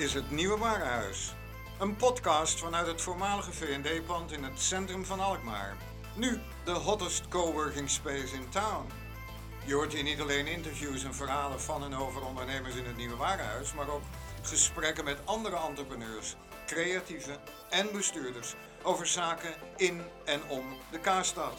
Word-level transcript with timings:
Is 0.00 0.14
het 0.14 0.30
Nieuwe 0.30 0.58
Warenhuis. 0.58 1.34
Een 1.78 1.96
podcast 1.96 2.58
vanuit 2.58 2.86
het 2.86 3.00
voormalige 3.00 3.52
V&D-pand 3.52 4.32
in 4.32 4.44
het 4.44 4.60
centrum 4.60 5.04
van 5.04 5.20
Alkmaar. 5.20 5.76
Nu 6.14 6.40
de 6.64 6.70
hottest 6.70 7.28
coworking 7.28 7.90
space 7.90 8.34
in 8.34 8.48
town. 8.48 8.86
Je 9.64 9.74
hoort 9.74 9.92
hier 9.92 10.02
niet 10.02 10.20
alleen 10.20 10.46
interviews 10.46 11.04
en 11.04 11.14
verhalen 11.14 11.60
van 11.60 11.84
en 11.84 11.94
over 11.94 12.26
ondernemers 12.26 12.74
in 12.74 12.84
het 12.84 12.96
Nieuwe 12.96 13.16
Warenhuis, 13.16 13.74
maar 13.74 13.88
ook 13.88 14.02
gesprekken 14.42 15.04
met 15.04 15.18
andere 15.24 15.56
entrepreneurs, 15.56 16.36
creatieven 16.66 17.36
en 17.70 17.92
bestuurders 17.92 18.54
over 18.82 19.06
zaken 19.06 19.54
in 19.76 20.02
en 20.24 20.40
om 20.48 20.64
de 20.90 20.98
Kaarstad. 20.98 21.58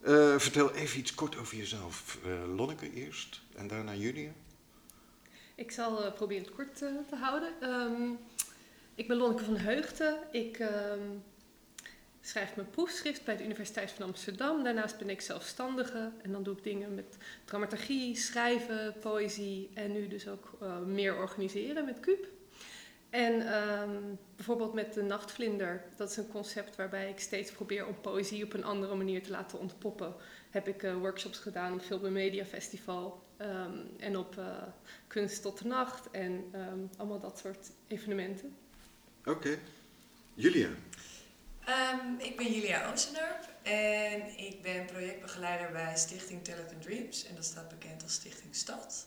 eh, 0.01 0.39
vertel 0.39 0.75
even 0.75 0.99
iets 0.99 1.15
kort 1.15 1.37
over 1.37 1.57
jezelf. 1.57 2.19
Uh, 2.27 2.57
Lonneke 2.57 2.93
eerst 2.93 3.41
en 3.57 3.67
daarna 3.69 3.95
Julia. 3.95 4.33
Ik 5.55 5.71
zal 5.71 6.05
uh, 6.05 6.13
proberen 6.13 6.45
het 6.45 6.55
kort 6.55 6.77
te 6.77 7.17
houden. 7.21 7.53
Um, 7.63 8.19
ik 8.95 9.09
ben 9.09 9.17
Lonneke 9.17 9.45
van 9.45 9.57
Heugden. 9.57 10.19
Ik 10.33 10.59
um, 10.59 11.23
schrijf 12.21 12.57
mijn 12.57 12.71
proefschrift 12.71 13.25
bij 13.25 13.37
de 13.37 13.45
Universiteit 13.45 13.91
van 13.91 14.07
Amsterdam. 14.07 14.65
Daarnaast 14.65 14.99
ben 14.99 15.11
ik 15.11 15.21
zelfstandige 15.21 16.13
en 16.23 16.33
dan 16.33 16.43
doe 16.43 16.57
ik 16.57 16.63
dingen 16.63 16.95
met 16.95 17.17
dramaturgie, 17.45 18.17
schrijven, 18.17 18.95
poëzie 19.01 19.71
en 19.75 19.93
nu 19.93 20.09
dus 20.09 20.29
ook 20.29 20.59
uh, 20.63 20.79
meer 20.79 21.17
organiseren 21.17 21.85
met 21.85 22.01
Cube. 22.01 22.29
En 23.11 23.55
um, 23.55 24.19
bijvoorbeeld 24.37 24.75
met 24.75 24.95
de 24.95 25.03
Nachtvlinder, 25.03 25.85
dat 25.97 26.11
is 26.11 26.17
een 26.17 26.29
concept 26.29 26.77
waarbij 26.77 27.11
ik 27.11 27.21
steeds 27.21 27.53
probeer 27.53 27.87
om 27.87 28.01
poëzie 28.01 28.45
op 28.45 28.53
een 28.53 28.65
andere 28.65 28.95
manier 28.95 29.23
te 29.23 29.31
laten 29.31 29.59
ontpoppen. 29.59 30.15
Heb 30.51 30.69
ik 30.69 30.83
uh, 30.83 30.97
workshops 30.97 31.39
gedaan 31.39 31.73
op 31.73 31.81
Film 31.81 32.13
Media 32.13 32.45
Festival 32.45 33.23
um, 33.39 33.91
en 33.99 34.17
op 34.17 34.37
uh, 34.39 34.63
Kunst 35.07 35.43
tot 35.43 35.59
de 35.59 35.67
Nacht 35.67 36.11
en 36.11 36.45
um, 36.55 36.91
allemaal 36.97 37.21
dat 37.21 37.39
soort 37.39 37.71
evenementen. 37.87 38.57
Oké. 39.25 39.59
Julia? 40.35 40.69
Um, 41.69 42.19
ik 42.19 42.37
ben 42.37 42.53
Julia 42.53 42.91
Oostendarp 42.91 43.49
en 43.63 44.39
ik 44.39 44.63
ben 44.63 44.85
projectbegeleider 44.85 45.73
bij 45.73 45.97
Stichting 45.97 46.45
Talent 46.45 46.83
Dreams. 46.83 47.27
En 47.27 47.35
dat 47.35 47.45
staat 47.45 47.69
bekend 47.69 48.03
als 48.03 48.13
Stichting 48.13 48.55
Stad. 48.55 49.07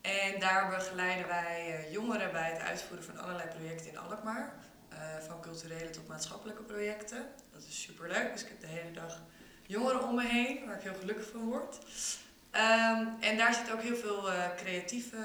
En 0.00 0.40
daar 0.40 0.68
begeleiden 0.68 1.26
wij 1.26 1.84
uh, 1.86 1.92
jongeren 1.92 2.32
bij 2.32 2.50
het 2.50 2.60
uitvoeren 2.60 3.04
van 3.04 3.18
allerlei 3.18 3.48
projecten 3.48 3.90
in 3.90 3.98
Alkmaar. 3.98 4.54
Uh, 4.92 4.98
van 5.26 5.40
culturele 5.40 5.90
tot 5.90 6.08
maatschappelijke 6.08 6.62
projecten. 6.62 7.26
Dat 7.52 7.64
is 7.68 7.82
superleuk, 7.82 8.32
dus 8.32 8.42
ik 8.42 8.48
heb 8.48 8.60
de 8.60 8.66
hele 8.66 8.90
dag 8.90 9.22
jongeren 9.66 10.08
om 10.08 10.14
me 10.14 10.26
heen, 10.26 10.66
waar 10.66 10.76
ik 10.76 10.82
heel 10.82 10.94
gelukkig 10.94 11.30
van 11.30 11.44
word. 11.44 11.78
Um, 12.52 13.16
en 13.20 13.36
daar 13.36 13.54
zitten 13.54 13.74
ook 13.74 13.82
heel 13.82 13.96
veel 13.96 14.32
uh, 14.32 14.54
creatieve 14.56 15.16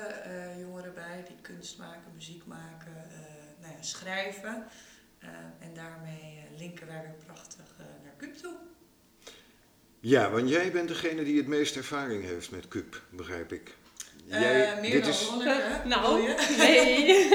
jongeren 0.59 0.93
bij, 0.93 1.23
die 1.27 1.37
kunst 1.41 1.77
maken, 1.77 2.13
muziek 2.13 2.45
maken, 2.45 3.07
nou 3.61 3.73
ja, 3.73 3.81
schrijven. 3.81 4.67
Uh, 5.19 5.29
en 5.59 5.73
daarmee 5.73 6.38
linken 6.79 6.97
wij 6.97 7.11
weer 7.11 7.25
prachtig 7.25 7.65
uh, 7.79 7.85
naar 8.03 8.13
Cube 8.17 8.35
toe. 8.41 8.53
Ja, 9.99 10.29
want 10.29 10.49
jij 10.49 10.71
bent 10.71 10.87
degene 10.87 11.23
die 11.23 11.37
het 11.37 11.47
meest 11.47 11.75
ervaring 11.75 12.23
heeft 12.23 12.51
met 12.51 12.67
Cube, 12.67 12.97
begrijp 13.09 13.53
ik. 13.53 13.77
Jij, 14.25 14.81
meer 14.81 14.91
dit 14.91 15.01
dan 15.01 15.11
is... 15.11 15.29
Nou, 15.85 16.21
nee. 16.57 17.25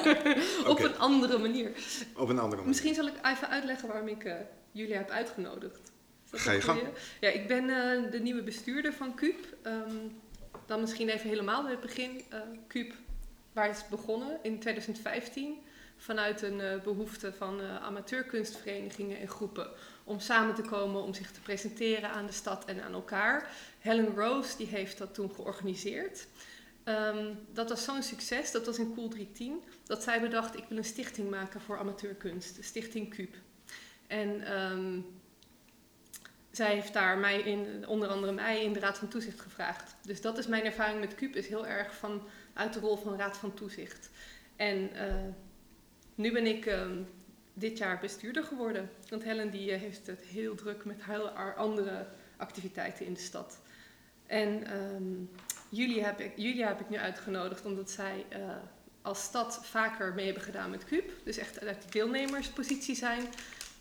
okay. 0.00 0.66
Op 0.72 0.78
een 0.80 0.98
andere 0.98 1.38
manier. 1.38 1.70
Op 2.14 2.28
een 2.28 2.38
andere 2.38 2.48
manier. 2.48 2.66
Misschien 2.66 2.94
zal 2.94 3.06
ik 3.06 3.14
even 3.22 3.48
uitleggen 3.48 3.88
waarom 3.88 4.08
ik 4.08 4.34
jullie 4.72 4.94
heb 4.94 5.10
uitgenodigd. 5.10 5.92
Ga 6.32 6.52
je 6.52 6.60
gang. 6.60 6.80
Ja, 7.20 7.28
ik 7.28 7.46
ben 7.46 7.66
de 8.10 8.20
nieuwe 8.20 8.42
bestuurder 8.42 8.92
van 8.92 9.14
Cube. 9.14 9.42
Um, 9.62 10.20
dan 10.66 10.80
misschien 10.80 11.08
even 11.08 11.28
helemaal 11.28 11.62
bij 11.62 11.70
het 11.70 11.80
begin. 11.80 12.24
Cube 12.68 12.94
waar 13.52 13.70
is 13.70 13.88
begonnen 13.88 14.38
in 14.42 14.58
2015 14.58 15.58
vanuit 15.96 16.42
een 16.42 16.58
uh, 16.58 16.80
behoefte 16.82 17.32
van 17.32 17.60
uh, 17.60 17.82
amateurkunstverenigingen 17.82 19.18
en 19.18 19.28
groepen 19.28 19.70
om 20.04 20.20
samen 20.20 20.54
te 20.54 20.62
komen, 20.62 21.02
om 21.02 21.14
zich 21.14 21.32
te 21.32 21.40
presenteren 21.40 22.10
aan 22.10 22.26
de 22.26 22.32
stad 22.32 22.64
en 22.64 22.82
aan 22.82 22.92
elkaar. 22.92 23.50
Helen 23.78 24.14
Rose 24.14 24.56
die 24.56 24.66
heeft 24.66 24.98
dat 24.98 25.14
toen 25.14 25.34
georganiseerd. 25.34 26.26
Um, 26.84 27.38
dat 27.52 27.68
was 27.68 27.84
zo'n 27.84 28.02
succes, 28.02 28.50
dat 28.50 28.66
was 28.66 28.78
in 28.78 28.94
Cool 28.94 29.08
310, 29.08 29.62
dat 29.84 30.02
zij 30.02 30.20
bedacht 30.20 30.56
ik 30.56 30.64
wil 30.68 30.78
een 30.78 30.84
stichting 30.84 31.30
maken 31.30 31.60
voor 31.60 31.78
amateurkunst, 31.78 32.56
de 32.56 32.62
Stichting 32.62 33.10
Cube. 33.10 33.36
En 34.06 34.60
um, 34.60 35.06
zij 36.50 36.74
heeft 36.74 36.92
daar 36.92 37.18
mij 37.18 37.40
in, 37.40 37.86
onder 37.86 38.08
andere 38.08 38.32
mij 38.32 38.62
in 38.62 38.72
de 38.72 38.80
Raad 38.80 38.98
van 38.98 39.08
Toezicht 39.08 39.40
gevraagd. 39.40 39.96
Dus 40.02 40.20
dat 40.20 40.38
is 40.38 40.46
mijn 40.46 40.64
ervaring 40.64 41.00
met 41.00 41.14
Cube, 41.14 41.38
is 41.38 41.48
heel 41.48 41.66
erg 41.66 41.96
van 41.96 42.22
uit 42.54 42.72
de 42.72 42.80
rol 42.80 42.96
van 42.96 43.16
Raad 43.16 43.36
van 43.36 43.54
Toezicht. 43.54 44.10
En 44.56 44.90
uh, 44.94 45.14
nu 46.16 46.32
ben 46.32 46.46
ik 46.46 46.66
um, 46.66 47.06
dit 47.54 47.78
jaar 47.78 47.98
bestuurder 47.98 48.44
geworden. 48.44 48.90
Want 49.08 49.22
Helen 49.22 49.50
die, 49.50 49.70
uh, 49.70 49.78
heeft 49.78 50.06
het 50.06 50.20
heel 50.20 50.54
druk 50.54 50.84
met 50.84 51.04
heel 51.04 51.28
andere 51.56 52.06
activiteiten 52.36 53.06
in 53.06 53.14
de 53.14 53.20
stad. 53.20 53.58
En 54.26 54.76
um, 54.76 55.30
Julia, 55.68 56.04
heb 56.04 56.20
ik, 56.20 56.32
Julia 56.36 56.66
heb 56.68 56.80
ik 56.80 56.88
nu 56.88 56.96
uitgenodigd 56.96 57.64
omdat 57.64 57.90
zij 57.90 58.26
uh, 58.32 58.38
als 59.02 59.22
stad 59.22 59.66
vaker 59.66 60.14
mee 60.14 60.24
hebben 60.24 60.42
gedaan 60.42 60.70
met 60.70 60.84
Cube. 60.84 61.10
Dus 61.24 61.36
echt 61.36 61.60
uit 61.60 61.82
die 61.82 61.90
deelnemerspositie 61.90 62.94
zijn. 62.94 63.22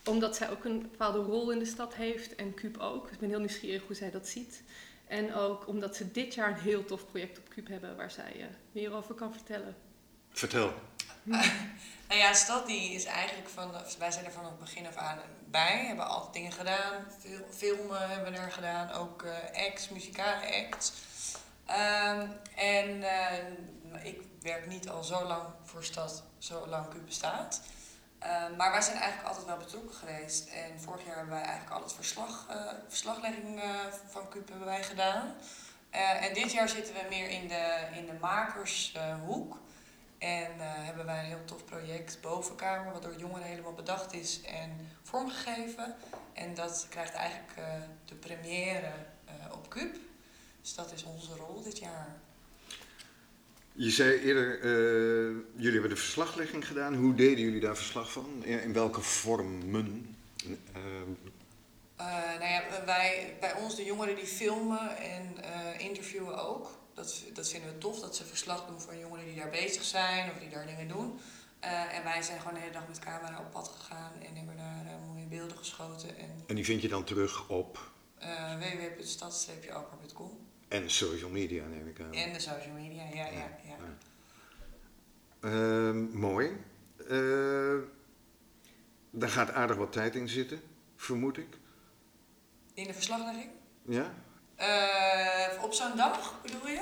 Omdat 0.05 0.35
zij 0.35 0.49
ook 0.49 0.65
een 0.65 0.81
bepaalde 0.81 1.19
rol 1.19 1.51
in 1.51 1.59
de 1.59 1.65
stad 1.65 1.93
heeft 1.93 2.35
en 2.35 2.53
Cube 2.53 2.79
ook. 2.79 3.03
Dus 3.03 3.13
ik 3.13 3.19
ben 3.19 3.29
heel 3.29 3.39
nieuwsgierig 3.39 3.83
hoe 3.85 3.95
zij 3.95 4.11
dat 4.11 4.27
ziet. 4.27 4.63
En 5.07 5.33
ook 5.33 5.67
omdat 5.67 5.95
ze 5.95 6.11
dit 6.11 6.33
jaar 6.33 6.49
een 6.49 6.63
heel 6.63 6.85
tof 6.85 7.05
project 7.05 7.37
op 7.37 7.49
Cube 7.49 7.71
hebben 7.71 7.95
waar 7.95 8.11
zij 8.11 8.33
uh, 8.37 8.45
meer 8.71 8.93
over 8.93 9.15
kan 9.15 9.33
vertellen. 9.33 9.75
Vertel. 10.29 10.73
Nou 12.07 12.19
ja, 12.19 12.33
Stad 12.33 12.67
die 12.67 12.93
is 12.93 13.05
eigenlijk 13.05 13.49
van, 13.49 13.71
wij 13.99 14.11
zijn 14.11 14.25
er 14.25 14.31
van 14.31 14.45
het 14.45 14.59
begin 14.59 14.87
af 14.87 14.95
aan 14.95 15.19
bij, 15.45 15.85
hebben 15.85 16.07
altijd 16.07 16.33
dingen 16.33 16.51
gedaan, 16.51 17.05
Veel, 17.19 17.45
filmen 17.51 18.09
hebben 18.09 18.31
we 18.31 18.37
er 18.37 18.51
gedaan, 18.51 18.91
ook 18.91 19.23
uh, 19.23 19.31
acts, 19.67 19.89
muzikale 19.89 20.65
acts. 20.65 20.93
Um, 21.69 22.31
en 22.55 22.89
uh, 23.01 24.05
ik 24.05 24.21
werk 24.41 24.67
niet 24.67 24.89
al 24.89 25.03
zo 25.03 25.23
lang 25.23 25.43
voor 25.63 25.83
Stad, 25.83 26.23
zo 26.37 26.67
lang 26.67 26.87
Cube 26.89 27.05
bestaat. 27.05 27.61
Uh, 28.23 28.57
maar 28.57 28.71
wij 28.71 28.81
zijn 28.81 28.97
eigenlijk 28.97 29.27
altijd 29.27 29.45
wel 29.45 29.57
betrokken 29.57 29.95
geweest. 29.95 30.47
En 30.47 30.81
vorig 30.81 31.05
jaar 31.05 31.15
hebben 31.15 31.33
wij 31.33 31.43
eigenlijk 31.43 31.75
al 31.75 31.83
het 31.83 31.93
verslag, 31.93 32.47
uh, 32.49 32.55
verslaglegging 32.87 33.61
van 34.09 34.29
CUP 34.29 34.49
hebben 34.49 34.67
wij 34.67 34.83
gedaan. 34.83 35.35
en 36.21 36.33
dit 36.33 36.51
jaar 36.51 36.69
zitten 36.69 36.93
we 36.93 37.05
meer 37.09 37.29
in 37.29 37.47
de, 37.47 37.87
in 37.93 38.05
de 38.05 38.17
makershoek. 38.21 39.57
En 40.17 40.51
hebben 40.59 41.05
wij 41.05 41.19
een 41.19 41.25
heel 41.25 41.45
tof 41.45 41.65
project 41.65 42.17
Bovenkamer, 42.21 42.93
wat 42.93 43.03
door 43.03 43.15
jongeren 43.17 43.47
helemaal 43.47 43.73
bedacht 43.73 44.13
is 44.13 44.41
en 44.41 44.89
vormgegeven. 45.03 45.95
En 46.33 46.53
dat 46.53 46.87
krijgt 46.89 47.13
eigenlijk 47.13 47.53
de 48.05 48.15
première 48.15 48.91
op 49.51 49.69
CUP. 49.69 49.95
Dus 50.61 50.75
dat 50.75 50.93
is 50.93 51.03
onze 51.03 51.35
rol 51.35 51.63
dit 51.63 51.77
jaar. 51.77 52.15
Je 53.71 53.89
zei 53.89 54.19
eerder, 54.19 54.59
jullie 55.55 55.71
hebben 55.71 55.89
de 55.89 55.95
verslaglegging 55.95 56.67
gedaan. 56.67 56.95
Hoe 56.95 57.15
deden 57.15 57.43
jullie 57.43 57.59
daar 57.59 57.75
verslag 57.75 58.11
van? 58.11 58.43
In, 58.43 58.61
in 58.61 58.73
welke 58.73 59.01
vormen? 59.01 60.17
Nou 61.97 62.49
ja, 62.49 62.63
wij, 62.85 63.37
bij 63.39 63.53
ons 63.53 63.75
de 63.75 63.83
jongeren 63.83 64.15
die 64.15 64.25
filmen 64.25 64.97
en 64.97 65.35
interviewen 65.79 66.37
ook. 66.47 66.69
Dat, 66.95 67.23
dat 67.33 67.49
vinden 67.49 67.73
we 67.73 67.77
tof, 67.77 67.99
dat 67.99 68.15
ze 68.15 68.23
verslag 68.25 68.65
doen 68.65 68.81
van 68.81 68.99
jongeren 68.99 69.25
die 69.25 69.35
daar 69.35 69.49
bezig 69.49 69.83
zijn 69.83 70.31
of 70.31 70.39
die 70.39 70.49
daar 70.49 70.65
dingen 70.65 70.87
doen. 70.87 71.19
Eh, 71.59 71.97
en 71.97 72.03
wij 72.03 72.21
zijn 72.21 72.39
gewoon 72.39 72.53
de 72.53 72.59
hele 72.59 72.71
dag 72.71 72.87
met 72.87 72.99
camera 72.99 73.39
op 73.39 73.51
pad 73.51 73.67
gegaan 73.67 74.11
en 74.21 74.35
hebben 74.35 74.57
daar 74.57 74.85
eh, 74.85 75.07
mooie 75.07 75.25
beelden 75.25 75.57
geschoten. 75.57 76.17
En 76.17 76.43
En 76.47 76.55
die 76.55 76.65
vind 76.65 76.81
je 76.81 76.87
dan 76.87 77.03
terug 77.03 77.49
op 77.49 77.91
uh, 78.21 78.57
www.stad-oper.com. 78.57 80.47
en 80.67 80.89
social 80.89 81.29
media, 81.29 81.65
neem 81.65 81.87
ik 81.87 81.99
aan. 81.99 82.13
En 82.13 82.33
de 82.33 82.39
social 82.39 82.73
media, 82.73 83.03
ja, 83.03 83.25
ja, 83.25 83.57
ja. 83.63 83.77
Ehm, 85.39 86.17
mooi. 86.17 86.47
Eh, 87.09 87.77
daar 89.09 89.29
gaat 89.29 89.51
aardig 89.51 89.77
wat 89.77 89.91
tijd 89.91 90.15
in 90.15 90.29
zitten, 90.29 90.61
vermoed 90.95 91.37
ik. 91.37 91.57
In 92.73 92.87
de 92.87 92.93
verslaglegging? 92.93 93.49
Ja? 93.85 94.13
Eh, 94.55 95.63
op 95.63 95.73
zo'n 95.73 95.95
dag, 95.95 96.41
bedoel 96.41 96.67
je? 96.67 96.81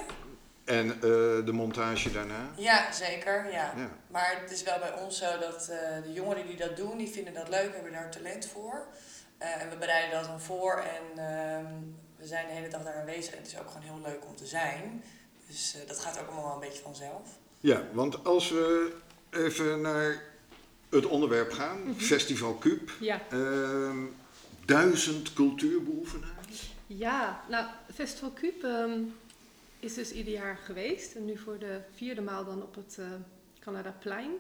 En 0.64 0.92
eh, 0.92 1.00
de 1.46 1.52
montage 1.52 2.12
daarna? 2.12 2.50
Ja, 2.56 2.92
zeker. 2.92 3.52
Ja. 3.52 3.74
Ja. 3.76 3.90
Maar 4.08 4.38
het 4.42 4.52
is 4.52 4.64
wel 4.64 4.80
bij 4.80 4.94
ons 4.94 5.18
zo 5.18 5.40
dat 5.40 5.68
eh, 5.70 6.04
de 6.04 6.14
jongeren 6.14 6.48
die 6.48 6.58
dat 6.58 6.78
doen, 6.78 6.98
die 6.98 7.10
vinden 7.10 7.34
dat 7.34 7.50
leuk, 7.50 7.74
hebben 7.74 7.92
daar 7.92 8.12
talent 8.12 8.46
voor. 8.46 8.88
Eh, 9.38 9.62
en 9.62 9.70
we 9.70 9.76
bereiden 9.76 10.20
dat 10.20 10.28
dan 10.30 10.42
voor 10.42 10.78
en 10.78 11.26
ehm, 11.28 11.74
we 12.18 12.28
zijn 12.28 12.48
de 12.48 12.54
hele 12.54 12.68
dag 12.68 12.84
daar 12.84 12.96
aanwezig. 12.96 13.32
En 13.32 13.38
het 13.38 13.48
is 13.48 13.60
ook 13.60 13.68
gewoon 13.68 13.82
heel 13.82 14.02
leuk 14.04 14.26
om 14.28 14.36
te 14.36 14.46
zijn. 14.46 15.04
Dus 15.48 15.76
eh, 15.76 15.88
dat 15.88 16.00
gaat 16.00 16.20
ook 16.20 16.28
allemaal 16.28 16.46
wel 16.46 16.54
een 16.54 16.60
beetje 16.60 16.84
vanzelf. 16.84 17.30
Ja, 17.60 17.84
want 17.92 18.26
als 18.26 18.50
we 18.50 18.96
even 19.30 19.82
naar 19.82 20.24
het 20.90 21.06
onderwerp 21.06 21.52
gaan, 21.52 21.96
Festival 21.98 22.58
Cube. 22.58 22.92
Ja. 23.00 23.22
Ehm, 23.30 23.98
duizend 24.66 25.34
cultuurbeoefenaars. 25.34 26.43
Ja, 26.98 27.44
nou, 27.50 27.66
Festival 27.94 28.34
Cube 28.34 28.68
ehm, 28.68 29.02
is 29.80 29.94
dus 29.94 30.12
ieder 30.12 30.34
jaar 30.34 30.58
geweest. 30.58 31.16
En 31.16 31.26
nu 31.26 31.38
voor 31.38 31.60
de 31.60 31.80
vierde 31.94 32.22
maal 32.22 32.46
dan 32.46 32.62
op 32.62 32.76
het 32.76 32.98
eh 33.00 33.06
Canadaplein. 33.60 34.32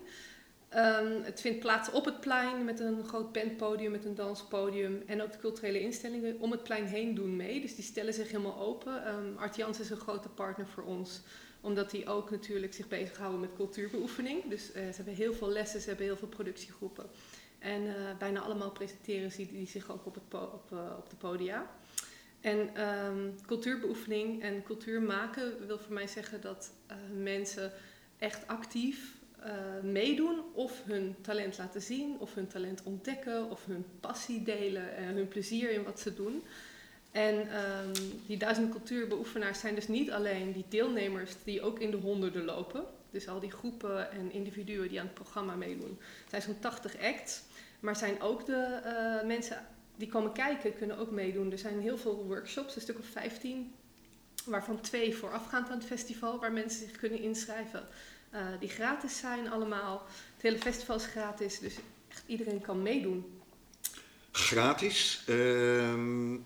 Ehm, 0.70 1.22
het 1.22 1.42
vindt 1.42 1.60
plaats 1.60 1.92
op 1.92 2.06
het 2.06 2.20
plein 2.20 2.66
met 2.66 2.80
een 2.80 3.06
groot 3.06 3.32
bandpodium, 3.32 3.92
met 3.92 4.06
een 4.06 4.16
danspodium. 4.16 5.04
En 5.06 5.22
ook 5.22 5.32
de 5.32 5.38
culturele 5.38 5.80
instellingen 5.80 6.40
om 6.40 6.52
het 6.52 6.64
plein 6.64 6.86
heen 6.86 7.16
doen 7.16 7.36
mee. 7.36 7.62
Dus 7.62 7.76
die 7.76 7.84
stellen 7.84 8.14
zich 8.14 8.32
helemaal 8.32 8.60
open. 8.60 9.06
Ehm 9.06 9.38
Art 9.38 9.56
Jans 9.56 9.80
is 9.80 9.90
een 9.90 9.98
grote 9.98 10.30
partner 10.30 10.68
voor 10.68 10.84
ons. 10.84 11.22
Omdat 11.62 11.92
die 11.92 12.08
ook 12.08 12.32
natuurlijk 12.32 12.74
zich 12.74 12.88
bezighouden 12.88 13.40
met 13.40 13.56
cultuurbeoefening. 13.56 14.50
Dus 14.50 14.72
eh, 14.72 14.84
ze 14.84 14.96
hebben 14.96 15.14
heel 15.14 15.34
veel 15.34 15.50
lessen, 15.50 15.82
ze 15.82 15.88
hebben 15.88 16.06
heel 16.06 16.18
veel 16.18 16.28
productiegroepen. 16.28 17.06
En 17.60 17.88
eh, 17.88 18.18
bijna 18.18 18.40
allemaal 18.40 18.72
presenteren 18.72 19.32
ze 19.32 19.48
die 19.48 19.68
zich 19.68 19.92
ook 19.92 20.06
op, 20.06 20.16
het 20.16 20.24
op, 20.34 20.72
op 20.98 21.10
de 21.10 21.16
podia. 21.16 21.68
En 22.44 22.76
ehm, 22.76 23.30
cultuurbeoefening 23.46 24.42
en 24.42 24.64
cultuur 24.64 25.02
maken 25.02 25.68
wil 25.68 25.80
voor 25.80 25.94
mij 25.94 26.08
zeggen 26.08 26.42
dat 26.42 26.72
eh, 26.88 26.96
mensen 27.22 27.72
echt 28.18 28.48
actief 28.48 29.14
eh, 29.40 29.52
meedoen 29.84 30.40
of 30.54 30.84
hun 30.86 31.16
talent 31.22 31.58
laten 31.58 31.82
zien, 31.82 32.16
of 32.20 32.34
hun 32.34 32.48
talent 32.48 32.84
ontdekken, 32.84 33.50
of 33.50 33.66
hun 33.66 33.86
passie 34.00 34.44
delen 34.44 34.96
en 34.96 35.16
hun 35.16 35.28
plezier 35.28 35.72
in 35.72 35.84
wat 35.84 36.00
ze 36.00 36.14
doen. 36.14 36.44
En 37.12 37.52
ehm, 37.52 37.94
die 38.26 38.38
duizend 38.38 38.72
cultuurbeoefenaars 38.72 39.60
zijn 39.60 39.76
dus 39.76 39.88
niet 39.88 40.12
alleen 40.12 40.52
die 40.52 40.66
deelnemers 40.70 41.32
die 41.44 41.62
ook 41.62 41.80
in 41.80 41.92
de 41.92 41.98
honderden 41.98 42.46
lopen. 42.46 42.84
Dus 43.12 43.28
al 43.28 43.40
die 43.40 43.52
groepen 43.52 44.12
en 44.12 44.32
individuen 44.32 44.90
die 44.90 45.00
aan 45.00 45.06
het 45.06 45.16
programma 45.16 45.56
meedoen. 45.56 46.00
Zijn 46.30 46.42
zo'n 46.42 46.60
80 46.60 46.98
acts. 47.02 47.42
Maar 47.80 47.96
zijn 47.96 48.22
ook 48.22 48.46
de 48.46 48.80
eh, 48.84 49.28
mensen 49.28 49.66
die 49.96 50.08
komen 50.08 50.32
kijken, 50.32 50.78
kunnen 50.78 50.98
ook 50.98 51.12
meedoen. 51.12 51.52
Er 51.52 51.58
zijn 51.58 51.80
heel 51.82 51.98
veel 51.98 52.24
workshops, 52.28 52.76
een 52.76 52.82
stuk 52.82 53.00
of 53.00 53.06
15. 53.06 53.74
Waarvan 54.46 54.82
twee 54.82 55.16
voorafgaand 55.16 55.70
aan 55.70 55.78
het 55.78 55.86
festival, 55.88 56.40
waar 56.40 56.52
mensen 56.52 56.88
zich 56.88 56.98
kunnen 56.98 57.20
inschrijven. 57.20 57.88
eh, 58.30 58.46
die 58.60 58.70
gratis 58.70 59.18
zijn 59.18 59.50
allemaal. 59.50 60.06
Het 60.34 60.42
hele 60.42 60.58
festival 60.60 60.96
is 60.96 61.06
gratis, 61.06 61.60
dus 61.60 61.74
echt 62.10 62.24
iedereen 62.26 62.62
kan 62.62 62.82
meedoen. 62.82 63.42
Gratis. 64.32 65.24
Ehm, 65.28 66.38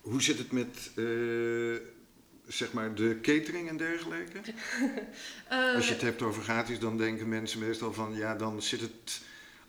hoe 0.00 0.22
zit 0.22 0.38
het 0.38 0.52
met 0.52 0.90
eh, 0.96 1.86
zeg 2.46 2.72
maar 2.72 2.94
de 2.94 3.18
catering 3.22 3.68
en 3.68 3.76
dergelijke? 3.76 4.40
Eh, 5.48 5.74
Als 5.76 5.86
je 5.86 5.92
het 5.92 6.02
hebt 6.02 6.22
over 6.22 6.42
gratis, 6.42 6.78
dan 6.78 6.98
denken 6.98 7.28
mensen 7.28 7.58
meestal 7.58 7.92
van 7.92 8.14
ja, 8.14 8.34
dan 8.34 8.62
zit 8.62 8.80
het 8.80 9.20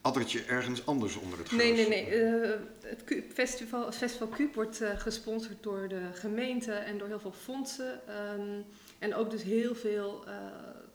addertje 0.04 0.44
ergens 0.44 0.86
anders 0.86 1.16
onder 1.16 1.38
het 1.38 1.48
gras. 1.48 1.60
Nee, 1.60 1.74
nee, 1.74 1.88
nee. 1.88 2.06
Eh, 2.06 2.50
het 2.82 3.04
festival, 3.34 3.92
Festival 3.92 4.28
Cube 4.28 4.54
wordt 4.54 4.82
eh, 4.82 5.00
gesponsord 5.00 5.64
door 5.64 5.88
de 5.88 6.10
gemeente 6.14 6.72
en 6.72 6.98
door 6.98 7.08
heel 7.08 7.20
veel 7.20 7.32
fondsen. 7.32 8.08
Ehm, 8.08 8.62
en 9.00 9.16
ook 9.16 9.32
dus 9.32 9.44
heel 9.44 9.76
veel 9.76 10.24
eh, 10.28 10.34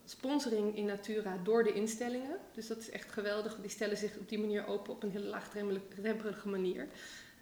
sponsoring 0.04 0.76
in 0.76 0.84
Natura 0.84 1.38
door 1.42 1.64
de 1.64 1.72
instellingen. 1.72 2.36
Dus 2.54 2.66
dat 2.66 2.78
is 2.78 2.90
echt 2.90 3.12
geweldig. 3.12 3.56
Die 3.60 3.70
stellen 3.70 3.96
zich 3.96 4.16
op 4.16 4.28
die 4.28 4.38
manier 4.38 4.66
open 4.66 4.92
op 4.92 5.02
een 5.02 5.10
hele 5.10 5.26
laagdrempelige 5.26 6.48
manier. 6.48 6.88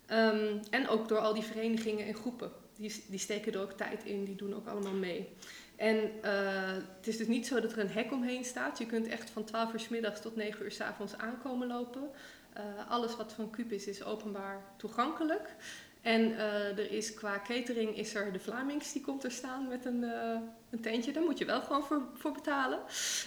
Ehm, 0.06 0.58
en 0.70 0.88
ook 0.88 1.08
door 1.08 1.18
al 1.18 1.34
die 1.34 1.42
verenigingen 1.42 2.06
en 2.06 2.14
groepen. 2.14 2.52
Die, 2.76 3.04
die 3.08 3.18
steken 3.18 3.52
er 3.52 3.60
ook 3.60 3.72
tijd 3.72 4.04
in, 4.04 4.24
die 4.24 4.36
doen 4.36 4.54
ook 4.54 4.66
allemaal 4.66 4.92
mee. 4.92 5.28
En 5.76 6.10
eh, 6.22 6.72
het 6.96 7.06
is 7.06 7.16
dus 7.16 7.26
niet 7.26 7.46
zo 7.46 7.60
dat 7.60 7.72
er 7.72 7.78
een 7.78 7.90
hek 7.90 8.12
omheen 8.12 8.44
staat. 8.44 8.78
Je 8.78 8.86
kunt 8.86 9.06
echt 9.06 9.30
van 9.30 9.44
12 9.44 9.72
uur 9.72 9.86
middags 9.90 10.20
tot 10.20 10.36
9 10.36 10.64
uur 10.64 10.72
s 10.72 10.80
avonds 10.80 11.16
aankomen 11.16 11.66
lopen. 11.66 12.10
Eh, 12.56 12.90
alles 12.90 13.16
wat 13.16 13.32
van 13.32 13.50
Cube 13.50 13.74
is, 13.74 13.86
is 13.86 14.04
openbaar 14.04 14.62
toegankelijk. 14.76 15.54
En 16.00 16.38
eh, 16.38 16.78
er 16.78 16.90
is 16.90 17.14
qua 17.14 17.40
catering 17.44 17.96
is 17.96 18.14
er 18.14 18.32
de 18.32 18.38
Vlamings, 18.38 18.92
die 18.92 19.02
komt 19.02 19.24
er 19.24 19.30
staan 19.30 19.68
met 19.68 19.84
een, 19.84 20.04
eh, 20.04 20.38
een 20.70 20.80
tentje. 20.80 21.12
Daar 21.12 21.22
moet 21.22 21.38
je 21.38 21.44
wel 21.44 21.60
gewoon 21.60 21.82
voor, 21.82 22.02
voor 22.14 22.32
betalen. 22.32 22.78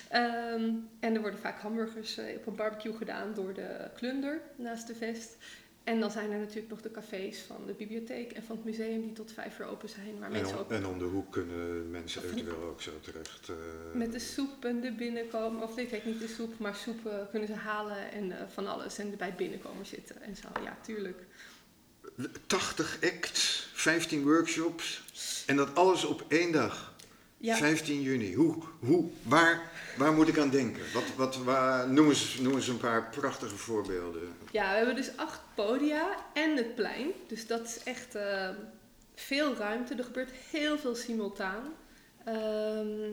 Ehm, 0.10 0.72
en 1.00 1.16
er 1.16 1.22
worden 1.22 1.40
vaak 1.40 1.60
hamburgers 1.60 2.18
op 2.18 2.48
een 2.48 2.56
barbecue 2.56 2.94
gedaan 2.94 3.34
door 3.34 3.54
de 3.54 3.90
Klunder 3.96 4.42
naast 4.56 4.88
de 4.88 4.96
vest. 4.96 5.38
En 5.90 6.00
dan 6.00 6.12
zijn 6.12 6.32
er 6.32 6.40
natuurlijk 6.40 6.70
nog 6.70 6.82
de 6.82 6.92
cafés 6.92 7.40
van 7.48 7.66
de 7.66 7.74
bibliotheek 7.74 8.32
en 8.32 8.44
van 8.44 8.56
het 8.56 8.66
museum 8.66 9.02
die 9.02 9.14
tot 9.14 9.32
vijf 9.32 9.60
uur 9.60 9.66
open 9.66 9.90
zijn. 9.90 10.20
Waar 10.20 10.28
En 10.28 10.32
mensen 10.32 10.56
om, 10.56 10.62
ook 10.62 10.72
en 10.72 10.86
om 10.86 11.00
de 11.00 11.06
hoek 11.06 11.32
kunnen 11.32 11.92
mensen 11.92 12.24
eventueel 12.24 12.64
ook 12.64 12.82
zo 12.82 12.92
terecht. 13.02 13.50
eh, 13.50 13.56
met 13.94 14.12
de 14.12 14.20
soep 14.20 14.66
en 14.66 14.82
de 14.82 14.92
binnenkomen, 14.92 15.64
of 15.64 15.78
ik 15.78 15.90
weet 15.90 16.06
niet 16.06 16.20
de 16.20 16.28
soep, 16.28 16.60
maar 16.60 16.76
soep 16.76 17.28
kunnen 17.30 17.48
ze 17.48 17.54
halen 17.54 18.12
en 18.12 18.32
eh, 18.32 18.48
van 18.54 18.68
alles. 18.68 18.98
En 18.98 19.18
bij 19.18 19.36
binnenkomen 19.36 19.86
zitten 19.86 20.22
en 20.22 20.36
zo. 20.36 20.48
Ja, 20.64 20.78
tuurlijk. 20.82 21.26
80 22.48 22.98
acts, 23.04 23.70
15 23.74 24.24
workshops 24.24 25.04
en 25.46 25.56
dat 25.56 25.76
alles 25.76 26.06
op 26.06 26.26
één 26.28 26.52
dag. 26.52 26.94
Ja, 27.42 27.56
15 27.56 28.02
juni. 28.02 28.34
Hoe, 28.34 28.56
hoe, 28.80 29.10
waar, 29.24 29.62
waar 29.98 30.14
moet 30.14 30.28
ik 30.28 30.38
aan 30.38 30.50
denken? 30.50 30.82
Wat, 30.94 31.04
wat, 31.16 31.38
waar, 31.38 31.90
noem, 31.90 32.10
eens, 32.10 32.38
noem 32.38 32.56
eens 32.56 32.68
een 32.68 32.78
paar 32.78 33.10
prachtige 33.10 33.56
voorbeelden. 33.56 34.22
ja, 34.52 34.70
we 34.70 34.78
hebben 34.78 34.96
dus 34.96 35.12
acht 35.16 35.40
podia 35.56 36.16
en 36.34 36.56
het 36.56 36.76
plein. 36.76 37.12
Dus 37.28 37.48
dat 37.48 37.66
is 37.66 37.84
echt 37.84 38.16
eh, 38.16 38.50
veel 39.16 39.56
ruimte. 39.56 39.96
Er 39.96 40.04
gebeurt 40.04 40.32
heel 40.52 40.78
veel 40.78 40.96
simultaan. 40.96 41.74
Ehm, 42.26 43.12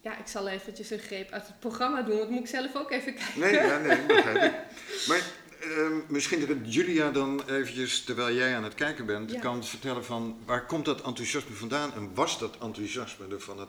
ja, 0.00 0.18
ik 0.18 0.26
zal 0.26 0.48
eventjes 0.48 0.90
een 0.90 0.98
greep 0.98 1.30
uit 1.30 1.46
het 1.46 1.60
programma 1.60 2.02
doen, 2.02 2.18
want 2.18 2.30
moet 2.30 2.40
ik 2.40 2.46
zelf 2.46 2.76
ook 2.76 2.90
even 2.90 3.14
kijken. 3.14 3.40
Nee, 3.40 3.52
ja, 3.52 3.78
nee, 3.78 4.06
begrijp 4.06 4.42
ik. 4.42 4.60
Maar 5.08 5.22
ehm, 5.62 5.92
misschien 6.08 6.46
dat 6.46 6.74
Julia 6.74 7.10
dan 7.10 7.48
eventjes, 7.48 8.04
terwijl 8.04 8.34
jij 8.34 8.56
aan 8.56 8.64
het 8.64 8.74
kijken 8.74 9.06
bent, 9.06 9.30
Ja. 9.30 9.40
kan 9.40 9.64
vertellen 9.64 10.04
van 10.04 10.38
waar 10.44 10.66
komt 10.66 10.84
dat 10.84 11.02
enthousiasme 11.02 11.54
vandaan 11.54 11.94
en 11.94 12.14
was 12.14 12.38
dat 12.38 12.58
enthousiasme 12.60 13.26
er 13.28 13.40
van 13.40 13.58
het 13.60 13.68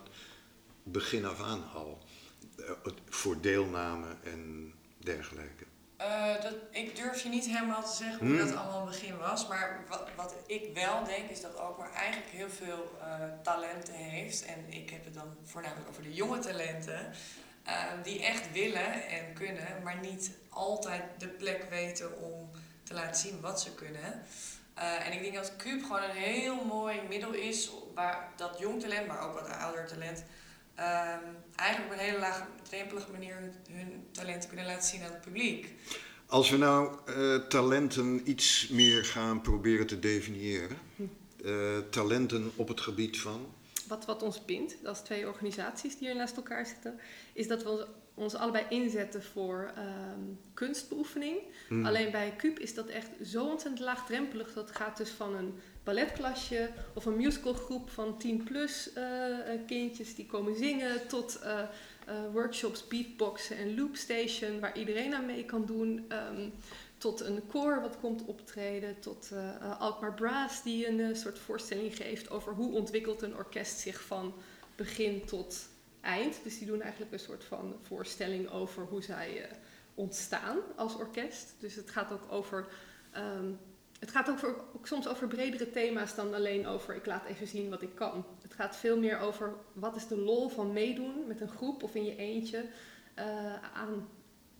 begin 0.82 1.24
af 1.24 1.42
aan 1.42 1.64
al? 1.74 1.98
Eh, 2.58 2.64
het- 2.82 2.94
voor 3.08 3.40
deelname 3.40 4.06
en 4.24 4.72
dergelijke. 4.98 5.64
Eh, 5.96 6.42
dat, 6.42 6.54
ik 6.70 6.96
durf 6.96 7.22
je 7.22 7.28
niet 7.28 7.44
helemaal 7.46 7.82
te 7.82 7.96
zeggen 7.96 8.26
hoe 8.26 8.36
Hmm. 8.36 8.46
dat 8.46 8.56
allemaal 8.56 8.80
in 8.80 8.86
het 8.88 9.00
begin 9.00 9.16
was. 9.16 9.48
Maar 9.48 9.84
wat, 9.88 10.08
wat 10.16 10.34
ik 10.46 10.70
wel 10.74 11.04
denk 11.04 11.30
is 11.30 11.40
dat 11.40 11.56
Alkmaar 11.58 11.92
eigenlijk 11.92 12.30
heel 12.30 12.48
veel 12.48 12.96
eh, 13.00 13.14
talenten 13.42 13.94
heeft. 13.94 14.44
En 14.44 14.64
ik 14.68 14.90
heb 14.90 15.04
het 15.04 15.14
dan 15.14 15.36
voornamelijk 15.44 15.88
over 15.88 16.02
de 16.02 16.12
jonge 16.14 16.38
talenten. 16.38 17.12
eh, 17.64 17.84
die 18.02 18.24
echt 18.24 18.52
willen 18.52 19.08
en 19.08 19.32
kunnen, 19.34 19.82
maar 19.84 19.98
niet 20.00 20.30
altijd 20.54 21.02
de 21.18 21.28
plek 21.28 21.66
weten 21.70 22.18
om 22.20 22.50
te 22.82 22.94
laten 22.94 23.20
zien 23.20 23.40
wat 23.40 23.60
ze 23.60 23.74
kunnen. 23.74 24.22
Eh, 24.74 25.06
en 25.06 25.12
ik 25.12 25.20
denk 25.20 25.34
dat 25.34 25.56
Cube 25.56 25.82
gewoon 25.82 26.02
een 26.02 26.10
heel 26.10 26.64
mooi 26.64 27.00
middel 27.08 27.32
is 27.32 27.70
waar 27.94 28.32
dat 28.36 28.58
jong 28.58 28.80
talent, 28.80 29.06
maar 29.06 29.28
ook 29.28 29.34
wat 29.34 29.48
ouder 29.50 29.86
talent, 29.86 30.24
ehm, 30.74 31.20
eigenlijk 31.56 31.92
op 31.92 31.98
een 31.98 32.04
hele 32.04 32.18
laagdrempelige 32.18 33.10
manier 33.10 33.52
hun, 33.70 34.06
talenten 34.10 34.48
kunnen 34.48 34.66
laten 34.66 34.88
zien 34.88 35.02
aan 35.02 35.12
het 35.12 35.20
publiek. 35.20 35.72
Als 36.26 36.50
we 36.50 36.56
nou 36.56 36.98
eh, 37.06 37.36
talenten 37.36 38.30
iets 38.30 38.68
meer 38.68 39.04
gaan 39.04 39.40
proberen 39.40 39.86
te 39.86 39.98
definiëren, 39.98 40.78
eh, 41.44 41.78
talenten 41.90 42.52
op 42.56 42.68
het 42.68 42.80
gebied 42.80 43.20
van. 43.20 43.54
Wat, 43.88 44.04
wat 44.04 44.22
ons 44.22 44.44
bindt, 44.44 44.76
als 44.84 45.00
twee 45.00 45.26
organisaties 45.26 45.98
die 45.98 46.08
hier 46.08 46.16
naast 46.16 46.36
elkaar 46.36 46.66
zitten, 46.66 47.00
is 47.32 47.48
dat 47.48 47.62
we 47.62 47.68
ons, 47.68 47.84
ons 48.14 48.34
allebei 48.34 48.64
inzetten 48.68 49.22
voor 49.22 49.72
ehm, 49.76 50.20
kunstbeoefening. 50.54 51.38
Hmm. 51.68 51.86
Alleen 51.86 52.10
bij 52.10 52.34
Cube 52.36 52.60
is 52.60 52.74
dat 52.74 52.88
echt 52.88 53.08
zo 53.24 53.44
ontzettend 53.44 53.84
laagdrempelig. 53.84 54.52
Dat 54.52 54.70
gaat 54.70 54.96
dus 54.96 55.10
van 55.10 55.34
een 55.34 55.54
balletklasje 55.84 56.70
of 56.94 57.04
een 57.04 57.16
musicalgroep 57.16 57.90
van 57.90 58.18
10 58.18 58.44
plus 58.44 58.92
eh, 58.92 59.52
eh, 59.52 59.60
kindjes 59.66 60.14
die 60.14 60.26
komen 60.26 60.56
zingen 60.56 61.08
tot 61.08 61.38
eh, 61.38 61.60
workshops 62.32 62.88
beatboxen 62.88 63.56
en 63.56 63.76
loopstation, 63.76 64.60
waar 64.60 64.78
iedereen 64.78 65.14
aan 65.14 65.26
mee 65.26 65.44
kan 65.44 65.66
doen. 65.66 66.04
Ehm, 66.08 66.48
tot 66.98 67.20
een 67.20 67.46
koor 67.46 67.80
wat 67.80 67.98
komt 68.00 68.24
optreden, 68.24 69.00
tot 69.00 69.30
Alkmaar 69.78 70.14
Brass 70.14 70.62
die 70.62 70.88
een 70.88 71.16
soort 71.16 71.38
voorstelling 71.38 71.96
geeft 71.96 72.30
over 72.30 72.52
hoe 72.52 72.72
ontwikkelt 72.72 73.22
een 73.22 73.36
orkest 73.36 73.78
zich 73.78 74.02
van 74.02 74.34
begin 74.76 75.24
tot 75.24 75.68
eind. 76.04 76.40
Dus 76.42 76.58
die 76.58 76.66
doen 76.66 76.80
eigenlijk 76.80 77.12
een 77.12 77.18
soort 77.18 77.44
van 77.44 77.74
voorstelling 77.82 78.50
over 78.50 78.82
hoe 78.82 79.02
zij 79.02 79.48
ontstaan 79.94 80.58
als 80.76 80.96
orkest. 80.96 81.54
Dus 81.58 81.74
het 81.74 81.90
gaat 81.90 82.12
ook 82.12 82.32
over 82.32 82.66
ehm, 83.10 83.50
het 84.04 84.10
gaat 84.10 84.30
ook, 84.30 84.64
ook, 84.74 84.86
soms 84.86 85.08
over 85.08 85.28
bredere 85.28 85.70
thema's 85.70 86.14
dan 86.14 86.34
alleen 86.34 86.66
over 86.66 86.94
ik 86.94 87.06
laat 87.06 87.24
even 87.24 87.46
zien 87.46 87.70
wat 87.70 87.82
ik 87.82 87.94
kan. 87.94 88.24
Het 88.42 88.54
gaat 88.54 88.76
veel 88.76 88.98
meer 88.98 89.18
over 89.18 89.54
wat 89.72 89.96
is 89.96 90.06
de 90.06 90.16
lol 90.16 90.48
van 90.48 90.72
meedoen 90.72 91.26
met 91.26 91.40
een 91.40 91.48
groep 91.48 91.82
of 91.82 91.94
in 91.94 92.04
je 92.04 92.16
eentje 92.16 92.64
uh, 93.18 93.24
aan, 93.74 94.08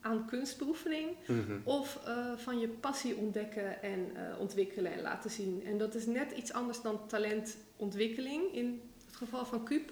aan 0.01 0.25
kunstbeoefening. 0.25 1.09
Mhm. 1.27 1.57
Of 1.63 1.99
uh, 2.07 2.37
van 2.37 2.59
je 2.59 2.67
passie 2.67 3.15
ontdekken 3.15 3.81
en 3.81 3.99
uh, 3.99 4.39
ontwikkelen 4.39 4.93
en 4.93 5.01
laten 5.01 5.29
zien. 5.29 5.63
En 5.65 5.77
dat 5.77 5.95
is 5.95 6.05
net 6.05 6.31
iets 6.31 6.53
anders 6.53 6.81
dan 6.81 7.07
talentontwikkeling 7.07 8.53
in 8.53 8.81
het 9.05 9.15
geval 9.15 9.45
van 9.45 9.65
Cube. 9.65 9.91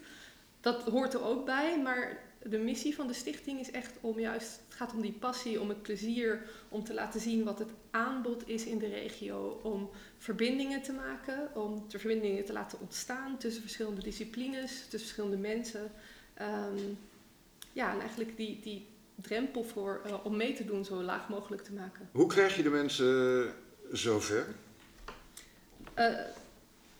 Dat 0.63 0.83
hoort 0.83 1.13
er 1.13 1.23
ook 1.23 1.45
bij, 1.45 1.81
maar 1.81 2.19
de 2.43 2.57
missie 2.57 2.95
van 2.95 3.07
de 3.07 3.13
stichting 3.13 3.59
is 3.59 3.71
echt 3.71 3.91
om 4.01 4.19
juist, 4.19 4.59
het 4.65 4.75
gaat 4.75 4.93
om 4.93 5.01
die 5.01 5.11
passie, 5.11 5.61
om 5.61 5.69
het 5.69 5.81
plezier, 5.81 6.41
om 6.69 6.83
te 6.83 6.93
laten 6.93 7.19
zien 7.19 7.43
wat 7.43 7.59
het 7.59 7.69
aanbod 7.91 8.47
is 8.47 8.65
in 8.65 8.77
de 8.77 8.87
regio, 8.87 9.59
om 9.63 9.89
verbindingen 10.17 10.81
te 10.81 10.93
maken, 10.93 11.55
om 11.55 11.85
de 11.87 11.99
verbindingen 11.99 12.45
te 12.45 12.53
laten 12.53 12.79
ontstaan 12.79 13.37
tussen 13.37 13.61
verschillende 13.61 14.01
disciplines, 14.01 14.71
tussen 14.71 14.99
verschillende 14.99 15.37
mensen. 15.37 15.91
Ehm, 16.33 16.79
ja, 17.73 17.93
en 17.93 17.99
eigenlijk 17.99 18.37
die, 18.37 18.59
die 18.59 18.87
drempel 19.15 19.63
voor, 19.63 20.01
uh, 20.05 20.25
om 20.25 20.37
mee 20.37 20.53
te 20.53 20.65
doen 20.65 20.85
zo 20.85 21.03
laag 21.03 21.29
mogelijk 21.29 21.63
te 21.63 21.73
maken. 21.73 22.09
Hoe 22.11 22.27
krijg 22.27 22.55
je 22.55 22.63
de 22.63 22.69
mensen 22.69 23.53
zover? 23.91 24.55
Uh, 25.99 26.19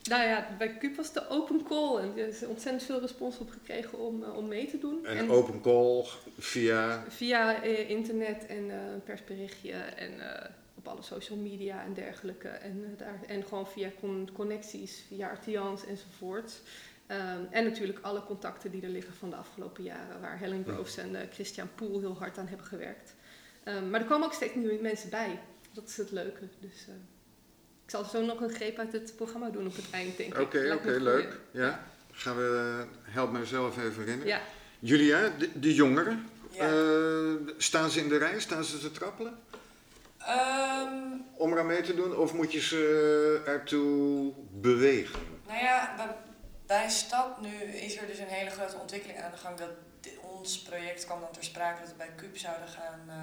nou 0.08 0.22
ja, 0.22 0.48
bij 0.58 0.78
Cube 0.78 0.96
was 0.96 1.12
de 1.12 1.28
open 1.28 1.62
call 1.62 1.96
en 1.96 2.18
er 2.18 2.28
is 2.28 2.44
ontzettend 2.44 2.82
veel 2.82 3.00
respons 3.00 3.38
op 3.38 3.50
gekregen 3.50 3.98
om, 3.98 4.22
uh, 4.22 4.36
om 4.36 4.48
mee 4.48 4.66
te 4.66 4.78
doen. 4.78 5.06
En, 5.06 5.30
open 5.30 5.60
call 5.60 6.04
via? 6.38 7.04
Via 7.08 7.64
uh, 7.64 7.90
internet 7.90 8.46
en 8.46 8.64
uh, 8.64 8.92
een 8.92 9.02
persberichtje 9.02 9.72
en 9.72 10.12
op 10.74 10.88
alle 10.88 11.02
social 11.02 11.38
media 11.38 11.84
en 11.84 11.94
dergelijke. 11.94 12.48
En, 12.48 12.94
daar, 12.96 13.20
en 13.26 13.44
gewoon 13.44 13.68
via 13.68 13.90
con 14.00 14.28
connecties, 14.32 15.04
via 15.08 15.28
Artians 15.28 15.86
enzovoort. 15.86 16.60
Um, 17.08 17.48
en 17.50 17.64
natuurlijk 17.64 17.98
alle 18.02 18.24
contacten 18.24 18.70
die 18.70 18.82
er 18.82 18.88
liggen 18.88 19.14
van 19.14 19.30
de 19.30 19.36
afgelopen 19.36 19.82
jaren, 19.82 20.20
waar 20.20 20.38
Helen 20.38 20.64
Groves 20.64 20.96
en 20.96 21.28
Christian 21.32 21.68
Poel 21.74 22.00
heel 22.00 22.16
hard 22.18 22.38
aan 22.38 22.46
hebben 22.46 22.66
gewerkt. 22.66 23.14
Um, 23.64 23.90
maar 23.90 24.00
er 24.00 24.06
komen 24.06 24.26
ook 24.26 24.32
steeds 24.32 24.54
nieuwe 24.54 24.78
mensen 24.82 25.10
bij. 25.10 25.38
Dat 25.72 25.88
is 25.88 25.96
het 25.96 26.10
leuke. 26.10 26.48
Dus, 26.60 26.86
ik 27.84 27.90
zal 27.90 28.04
zo 28.04 28.24
nog 28.24 28.40
een 28.40 28.54
greep 28.54 28.78
uit 28.78 28.92
het 28.92 29.16
programma 29.16 29.50
doen 29.50 29.66
op 29.66 29.76
het 29.76 29.90
eind, 29.90 30.16
denk 30.16 30.34
ik. 30.34 30.40
Oké, 30.40 30.72
oké, 30.74 30.90
leuk. 30.90 31.38
Ja. 31.50 31.84
Gaan 32.12 32.36
we, 32.36 32.84
help 33.02 33.32
mijzelf 33.32 33.76
even 33.76 34.02
herinneren. 34.02 34.26
Ja. 34.26 34.40
Julia, 34.78 35.28
de, 35.38 35.58
de 35.60 35.74
jongeren, 35.74 36.28
ja. 36.50 36.72
uh, 36.72 37.34
staan 37.56 37.90
ze 37.90 38.00
in 38.00 38.08
de 38.08 38.16
rij? 38.16 38.40
Staan 38.40 38.64
ze 38.64 38.78
te 38.78 38.90
trappelen? 38.90 39.38
Um, 40.28 41.24
Om 41.34 41.52
eraan 41.52 41.66
mee 41.66 41.82
te 41.82 41.94
doen? 41.94 42.16
Of 42.16 42.32
moet 42.32 42.52
je 42.52 42.60
ze 42.60 43.42
ertoe 43.46 44.32
bewegen? 44.50 45.20
Nou 45.46 45.58
ja, 45.58 45.94
bij, 45.96 46.16
bij 46.66 46.90
Stad 46.90 47.40
nu 47.40 47.62
is 47.62 47.96
er 47.96 48.06
dus 48.06 48.18
een 48.18 48.26
hele 48.26 48.50
grote 48.50 48.76
ontwikkeling 48.76 49.20
aan 49.20 49.30
de 49.30 49.36
gang. 49.36 49.58
Dat 49.58 49.68
ons 50.20 50.58
project 50.58 51.04
kwam 51.04 51.20
dan 51.20 51.32
ter 51.32 51.44
sprake 51.44 51.80
dat 51.80 51.88
we 51.88 51.96
bij 51.96 52.10
Cube 52.16 52.38
zouden 52.38 52.68
gaan, 52.68 53.00
uh, 53.06 53.14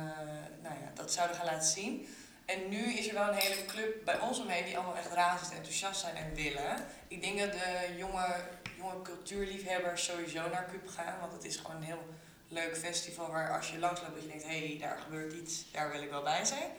nou 0.63 0.75
ja, 0.75 0.91
dat 0.93 1.13
zouden 1.13 1.37
gaan 1.37 1.45
laten 1.45 1.67
zien. 1.67 2.07
En 2.51 2.69
nu 2.69 2.93
is 2.93 3.07
er 3.07 3.13
wel 3.13 3.27
een 3.27 3.33
hele 3.33 3.65
club 3.65 4.05
bij 4.05 4.19
ons 4.19 4.39
omheen 4.39 4.65
die 4.65 4.77
allemaal 4.77 4.97
echt 4.97 5.13
razend 5.13 5.53
enthousiast 5.53 5.99
zijn 5.99 6.15
en 6.15 6.33
willen. 6.33 6.75
Ik 7.07 7.21
denk 7.21 7.39
dat 7.39 7.51
de 7.51 7.95
jonge, 7.97 8.35
jonge 8.77 9.01
cultuurliefhebbers 9.01 10.03
sowieso 10.03 10.49
naar 10.49 10.69
Cube 10.71 10.87
gaan, 10.87 11.19
want 11.19 11.33
het 11.33 11.43
is 11.43 11.55
gewoon 11.55 11.75
een 11.75 11.83
heel 11.83 12.05
leuk 12.47 12.77
festival 12.77 13.31
waar 13.31 13.57
als 13.57 13.69
je 13.69 13.79
langs 13.79 14.01
loopt 14.01 14.13
dat 14.13 14.23
je 14.23 14.29
denkt, 14.29 14.43
hé, 14.43 14.67
hey, 14.67 14.77
daar 14.79 14.97
gebeurt 14.97 15.33
iets, 15.33 15.71
daar 15.71 15.91
wil 15.91 16.01
ik 16.01 16.09
wel 16.09 16.23
bij 16.23 16.45
zijn. 16.45 16.69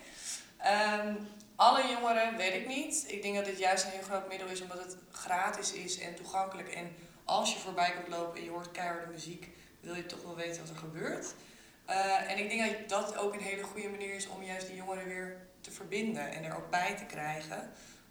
Um, 1.06 1.28
alle 1.56 1.88
jongeren 1.88 2.36
weet 2.36 2.54
ik 2.54 2.66
niet. 2.66 3.04
Ik 3.06 3.22
denk 3.22 3.34
dat 3.34 3.44
dit 3.44 3.58
juist 3.58 3.84
een 3.84 3.90
heel 3.90 4.02
groot 4.02 4.28
middel 4.28 4.48
is 4.48 4.60
omdat 4.60 4.78
het 4.78 4.96
gratis 5.10 5.72
is 5.72 5.98
en 5.98 6.14
toegankelijk. 6.14 6.68
En 6.68 6.96
als 7.24 7.52
je 7.52 7.58
voorbij 7.58 7.92
komt 7.92 8.08
lopen 8.08 8.38
en 8.38 8.44
je 8.44 8.50
hoort 8.50 8.70
keiharde 8.70 9.12
muziek, 9.12 9.48
wil 9.80 9.94
je 9.94 10.06
toch 10.06 10.22
wel 10.22 10.36
weten 10.36 10.60
wat 10.60 10.70
er 10.70 10.76
gebeurt. 10.76 11.34
Uh, 11.88 12.30
en 12.30 12.38
ik 12.38 12.50
denk 12.50 12.88
dat 12.88 12.88
dat 12.88 13.18
ook 13.18 13.34
een 13.34 13.40
hele 13.40 13.62
goede 13.62 13.88
manier 13.88 14.14
is 14.14 14.28
om 14.28 14.42
juist 14.42 14.66
die 14.66 14.76
jongeren 14.76 15.04
weer 15.04 15.50
te 15.62 15.70
verbinden 15.70 16.30
en 16.30 16.44
er 16.44 16.56
ook 16.56 16.70
bij 16.70 16.96
te 16.96 17.04
krijgen. 17.04 17.70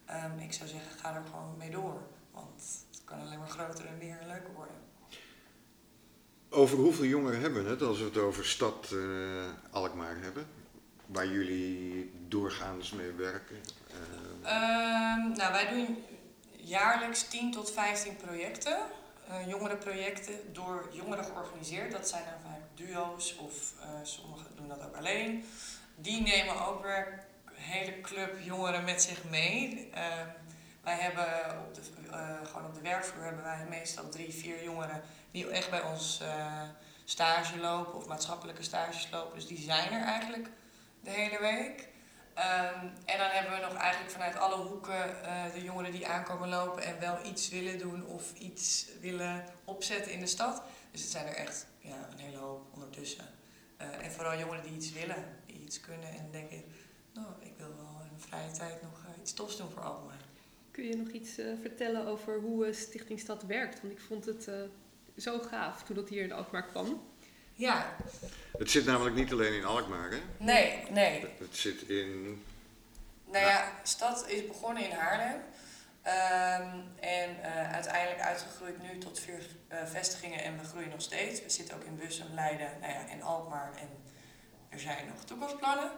Um, 0.10 0.40
ik 0.40 0.54
zou 0.54 0.70
zeggen, 0.70 0.92
ga 1.00 1.16
er 1.16 1.24
gewoon 1.26 1.58
mee 1.58 1.70
door. 1.70 2.02
Want 2.32 2.86
het 2.92 3.02
kan 3.06 3.20
alleen 3.20 3.40
maar 3.40 3.50
groter 3.50 3.86
en 3.86 3.98
meer 3.98 4.20
en 4.20 4.28
leuker 4.28 4.54
worden. 4.54 4.76
Over 6.50 6.78
hoeveel 6.78 7.06
jongeren 7.06 7.42
hebben 7.42 7.64
we 7.64 7.70
het 7.70 7.82
als 7.82 7.98
we 8.00 8.06
het 8.06 8.18
over 8.18 8.46
stad 8.46 8.90
uh, 8.94 9.44
Alkmaar 9.72 10.18
hebben? 10.22 10.48
Waar 11.06 11.28
jullie 11.28 12.12
doorgaans 12.28 12.92
mee 12.92 13.12
werken? 13.12 13.56
Uh... 14.44 14.52
Um, 15.18 15.32
nou, 15.32 15.52
wij 15.52 15.70
doen 15.70 16.04
jaarlijks 16.56 17.28
10 17.28 17.52
tot 17.52 17.72
15 17.72 18.16
projecten. 18.16 18.78
Uh, 19.30 19.48
jongerenprojecten 19.48 20.54
door 20.54 20.90
jongeren 20.92 21.26
georganiseerd. 21.26 21.92
Dat 21.92 22.10
zijn 22.10 22.24
dan 22.24 22.52
vaak 22.52 22.62
duo's 22.76 23.36
of 23.40 23.74
sommigen 24.04 24.56
doen 24.56 24.68
dat 24.68 24.84
ook 24.86 24.96
alleen. 24.96 25.46
Die 25.96 26.22
nemen 26.22 26.68
ook 26.68 26.84
weer 26.84 27.24
hele 27.62 28.02
club 28.02 28.40
jongeren 28.44 28.84
met 28.84 29.02
zich 29.02 29.24
mee. 29.24 29.90
Uh, 29.94 30.02
wij 30.84 30.96
hebben 30.96 31.28
op 31.68 31.76
de, 31.76 31.82
uh, 32.10 32.48
gewoon 32.48 32.66
op 32.66 32.74
de 32.74 32.82
werkvloer 32.82 33.24
hebben 33.24 33.44
wij 33.44 33.66
meestal 33.70 34.10
drie, 34.10 34.34
vier 34.34 34.64
jongeren 34.64 35.02
die 35.32 35.50
echt 35.50 35.70
bij 35.70 35.82
ons 35.82 36.20
uh, 36.22 36.62
stage 37.06 37.58
lopen 37.58 37.94
of 37.94 38.08
maatschappelijke 38.08 38.64
stages 38.64 39.08
lopen. 39.12 39.36
Dus 39.36 39.48
die 39.48 39.58
zijn 39.58 39.92
er 39.92 40.04
eigenlijk 40.04 40.50
de 41.02 41.10
hele 41.10 41.40
week. 41.40 41.90
Um, 42.36 42.92
en 43.06 43.18
dan 43.18 43.30
hebben 43.30 43.54
we 43.54 43.66
nog 43.66 43.74
eigenlijk 43.74 44.12
vanuit 44.12 44.36
alle 44.38 44.56
hoeken 44.56 45.16
de 45.54 45.64
jongeren 45.64 45.92
die 45.92 46.08
aankomen 46.08 46.50
lopen 46.50 46.84
en 46.84 47.00
wel 47.00 47.26
iets 47.26 47.50
willen 47.50 47.78
doen 47.78 48.06
of 48.06 48.34
iets 48.34 48.86
willen 49.02 49.46
opzetten 49.66 50.12
in 50.12 50.20
de 50.20 50.28
stad. 50.28 50.64
Dus 50.92 51.02
het 51.02 51.12
zijn 51.12 51.28
er 51.28 51.36
echt 51.36 51.68
ja, 51.80 52.08
een 52.12 52.20
hele 52.20 52.38
hoop 52.38 52.74
ondertussen. 52.74 53.26
en 53.78 54.12
vooral 54.12 54.38
jongeren 54.38 54.64
die 54.64 54.74
iets 54.74 54.92
willen, 54.92 55.40
die 55.46 55.62
iets 55.62 55.80
kunnen 55.80 56.10
en 56.10 56.32
denken, 56.32 56.64
nou, 57.14 57.28
ik 57.40 57.54
wil 57.58 57.76
wel 57.76 58.02
in 58.12 58.20
vrije 58.20 58.52
tijd 58.52 58.82
nog 58.82 59.06
uh, 59.06 59.22
iets 59.22 59.34
tofs 59.34 59.58
doen 59.58 59.70
voor 59.70 59.84
Alkmaar. 59.84 60.20
Kun 60.72 60.84
je 60.84 60.96
nog 60.96 61.08
iets 61.08 61.40
uh, 61.40 61.46
vertellen 61.62 62.06
over 62.06 62.40
hoe 62.40 62.68
uh, 62.68 62.74
Stichting 62.74 63.20
Stad 63.20 63.44
werkt? 63.44 63.82
Want 63.82 63.94
ik 63.94 64.00
vond 64.00 64.26
het 64.26 64.50
zo 65.18 65.40
gaaf 65.40 65.84
toen 65.84 65.96
dat 65.96 66.10
hier 66.10 66.24
in 66.24 66.32
Alkmaar 66.32 66.68
kwam. 66.68 67.10
Ja. 67.54 67.96
Het 68.58 68.72
zit 68.72 68.86
namelijk 68.86 69.16
niet 69.16 69.32
alleen 69.32 69.54
in 69.54 69.66
Alkmaar, 69.66 70.12
hè? 70.12 70.20
Nee, 70.38 70.84
nee. 70.90 71.26
Het 71.38 71.58
zit 71.58 71.82
in... 71.82 72.42
Nou 73.26 73.46
ja, 73.46 73.72
Stad 73.84 74.28
is 74.28 74.48
begonnen 74.48 74.84
in 74.84 74.92
Haarlem. 74.92 75.42
Um, 76.06 76.84
en 77.00 77.42
uiteindelijk 77.72 78.22
uitgegroeid 78.22 78.82
nu 78.82 78.98
tot 78.98 79.20
vier 79.20 79.46
vestigingen 79.86 80.44
en 80.44 80.58
we 80.60 80.64
groeien 80.64 80.90
nog 80.90 81.02
steeds. 81.02 81.44
We 81.44 81.50
zitten 81.50 81.76
ook 81.76 81.84
in 81.84 81.98
Bussum, 81.98 82.34
Leiden 82.34 82.70
nou 82.80 82.94
ja, 82.94 83.08
en 83.08 83.22
Alkmaar 83.22 83.72
en 83.80 83.88
er 84.70 84.80
zijn 84.80 85.08
nog 85.08 85.24
toekomstplannen. 85.24 85.92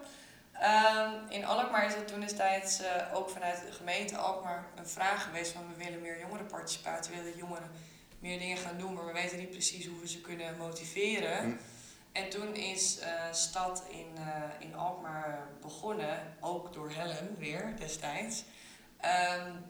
Um, 0.62 1.30
in 1.30 1.46
Alkmaar 1.46 1.86
is 1.86 1.96
het 1.96 2.08
toen 2.08 2.20
destijds 2.20 2.82
uh, 2.82 2.88
ook 3.14 3.30
vanuit 3.30 3.64
de 3.66 3.72
gemeente 3.72 4.18
Alkmaar 4.18 4.66
een 4.76 4.88
vraag 4.88 5.24
geweest 5.24 5.52
van 5.52 5.68
we 5.68 5.84
willen 5.84 6.02
meer 6.02 6.20
jongerenparticipatie, 6.20 7.16
we 7.16 7.22
willen 7.22 7.38
jongeren 7.38 7.72
meer 8.20 8.40
dingen 8.40 8.58
gaan 8.58 8.78
doen, 8.78 8.94
maar 8.94 9.06
we 9.06 9.12
weten 9.12 9.38
niet 9.38 9.50
precies 9.50 9.88
hoe 9.88 10.00
we 10.00 10.08
ze 10.08 10.22
kunnen 10.22 10.58
motiveren. 10.58 11.38
Hm. 11.38 11.56
En 12.12 12.30
toen 12.30 12.56
is 12.56 13.00
uh, 13.00 13.06
Stad 13.32 13.84
in, 13.90 14.08
uh, 14.18 14.44
in 14.60 14.76
Alkmaar 14.76 15.48
begonnen, 15.62 16.36
ook 16.40 16.74
door 16.74 16.90
Helen 16.90 17.36
weer 17.38 17.74
destijds. 17.78 18.44
Um, 19.02 19.66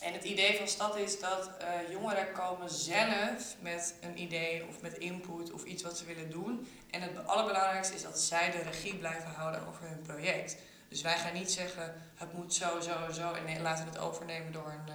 en 0.00 0.12
het 0.12 0.24
idee 0.24 0.56
van 0.56 0.68
Stad 0.68 0.96
is 0.96 1.20
dat 1.20 1.50
uh, 1.62 1.90
jongeren 1.90 2.32
komen 2.32 2.70
zelf 2.70 3.56
met 3.60 3.94
een 4.00 4.20
idee 4.20 4.66
of 4.68 4.80
met 4.80 4.98
input 4.98 5.52
of 5.52 5.64
iets 5.64 5.82
wat 5.82 5.98
ze 5.98 6.04
willen 6.04 6.30
doen. 6.30 6.68
En 6.90 7.02
het 7.02 7.26
allerbelangrijkste 7.26 7.94
is 7.94 8.02
dat 8.02 8.20
zij 8.20 8.50
de 8.50 8.62
regie 8.62 8.96
blijven 8.96 9.30
houden 9.30 9.66
over 9.66 9.88
hun 9.88 10.02
project. 10.02 10.56
Dus 10.88 11.02
wij 11.02 11.18
gaan 11.18 11.34
niet 11.34 11.50
zeggen 11.50 11.94
het 12.14 12.32
moet 12.32 12.54
zo, 12.54 12.80
zo, 12.80 13.12
zo 13.12 13.32
en 13.32 13.62
laten 13.62 13.86
het 13.86 13.98
overnemen 13.98 14.52
door 14.52 14.66
een, 14.66 14.94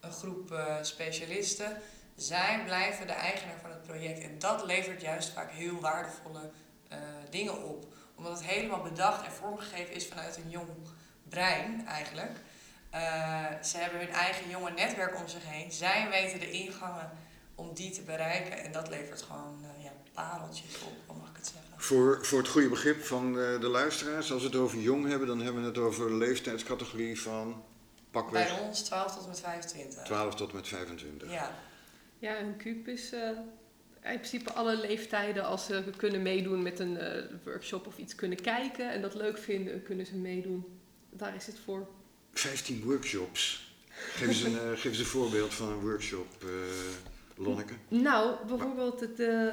een 0.00 0.12
groep 0.12 0.52
uh, 0.52 0.76
specialisten. 0.82 1.82
Zij 2.16 2.62
blijven 2.64 3.06
de 3.06 3.12
eigenaar 3.12 3.58
van 3.60 3.70
het 3.70 3.82
project 3.82 4.20
en 4.20 4.38
dat 4.38 4.64
levert 4.64 5.00
juist 5.00 5.32
vaak 5.32 5.50
heel 5.50 5.80
waardevolle 5.80 6.50
dingen 7.30 7.62
op. 7.64 7.86
Omdat 8.14 8.32
het 8.32 8.46
helemaal 8.46 8.82
bedacht 8.82 9.24
en 9.24 9.32
vormgegeven 9.32 9.94
is 9.94 10.06
vanuit 10.06 10.36
een 10.36 10.50
jong 10.50 10.68
brein 11.28 11.86
eigenlijk. 11.86 12.30
Uh, 12.94 13.62
ze 13.62 13.76
hebben 13.76 13.98
hun 13.98 14.10
eigen 14.10 14.50
jonge 14.50 14.70
netwerk 14.70 15.16
om 15.16 15.28
zich 15.28 15.44
heen. 15.44 15.72
Zij 15.72 16.08
weten 16.10 16.40
de 16.40 16.50
ingangen 16.50 17.10
om 17.54 17.74
die 17.74 17.90
te 17.90 18.02
bereiken. 18.02 18.58
En 18.58 18.72
dat 18.72 18.88
levert 18.88 19.22
gewoon 19.22 19.58
uh, 19.62 19.84
ja, 19.84 19.92
pareltjes 20.12 20.82
op, 20.82 20.92
hoe 21.06 21.16
mag 21.16 21.28
ik 21.30 21.36
het 21.36 21.46
zeggen? 21.46 21.64
Voor, 21.76 22.24
voor 22.26 22.38
het 22.38 22.48
goede 22.48 22.68
begrip 22.68 23.04
van 23.04 23.26
eh, 23.26 23.60
de 23.60 23.68
luisteraars, 23.68 24.32
als 24.32 24.42
we 24.42 24.48
het 24.48 24.56
over 24.56 24.78
jong 24.78 25.08
hebben, 25.08 25.28
dan 25.28 25.40
hebben 25.40 25.62
we 25.62 25.68
het 25.68 25.78
over 25.78 26.06
een 26.06 26.16
leeftijdscategorie 26.16 27.20
van 27.20 27.64
pakweg 28.10 28.48
Bij 28.56 28.66
ons 28.66 28.82
12 28.82 29.14
tot 29.14 29.22
en 29.22 29.28
met 29.28 29.40
25. 29.40 30.02
12 30.02 30.34
tot 30.34 30.52
met 30.52 30.68
25. 30.68 31.30
Ja, 31.30 31.50
Ja, 32.18 32.38
een 32.38 32.56
kuub 32.56 32.88
is 32.88 33.12
eh, 33.12 33.28
in 34.12 34.18
principe 34.18 34.52
alle 34.52 34.76
leeftijden 34.76 35.44
als 35.44 35.66
ze 35.66 35.84
kunnen 35.96 36.22
meedoen 36.22 36.62
met 36.62 36.78
een 36.78 36.98
eh, 36.98 37.24
workshop 37.44 37.86
of 37.86 37.98
iets 37.98 38.14
kunnen 38.14 38.40
kijken 38.40 38.90
en 38.92 39.02
dat 39.02 39.14
leuk 39.14 39.38
vinden, 39.38 39.82
kunnen 39.82 40.06
ze 40.06 40.16
meedoen. 40.16 40.80
Daar 41.10 41.34
is 41.34 41.46
het 41.46 41.58
voor. 41.64 41.88
15 42.34 42.82
workshops. 42.84 43.72
Geef 43.88 44.28
eens 44.28 44.42
een, 44.42 44.58
eh, 44.58 44.70
geef 44.74 44.98
een 44.98 45.04
voorbeeld 45.04 45.54
van 45.54 45.68
een 45.68 45.80
workshop, 45.80 46.26
eh 46.42 46.48
Lonneke. 47.36 47.72
Nou, 47.88 48.46
bijvoorbeeld 48.46 49.00
het 49.00 49.20
eh, 49.20 49.48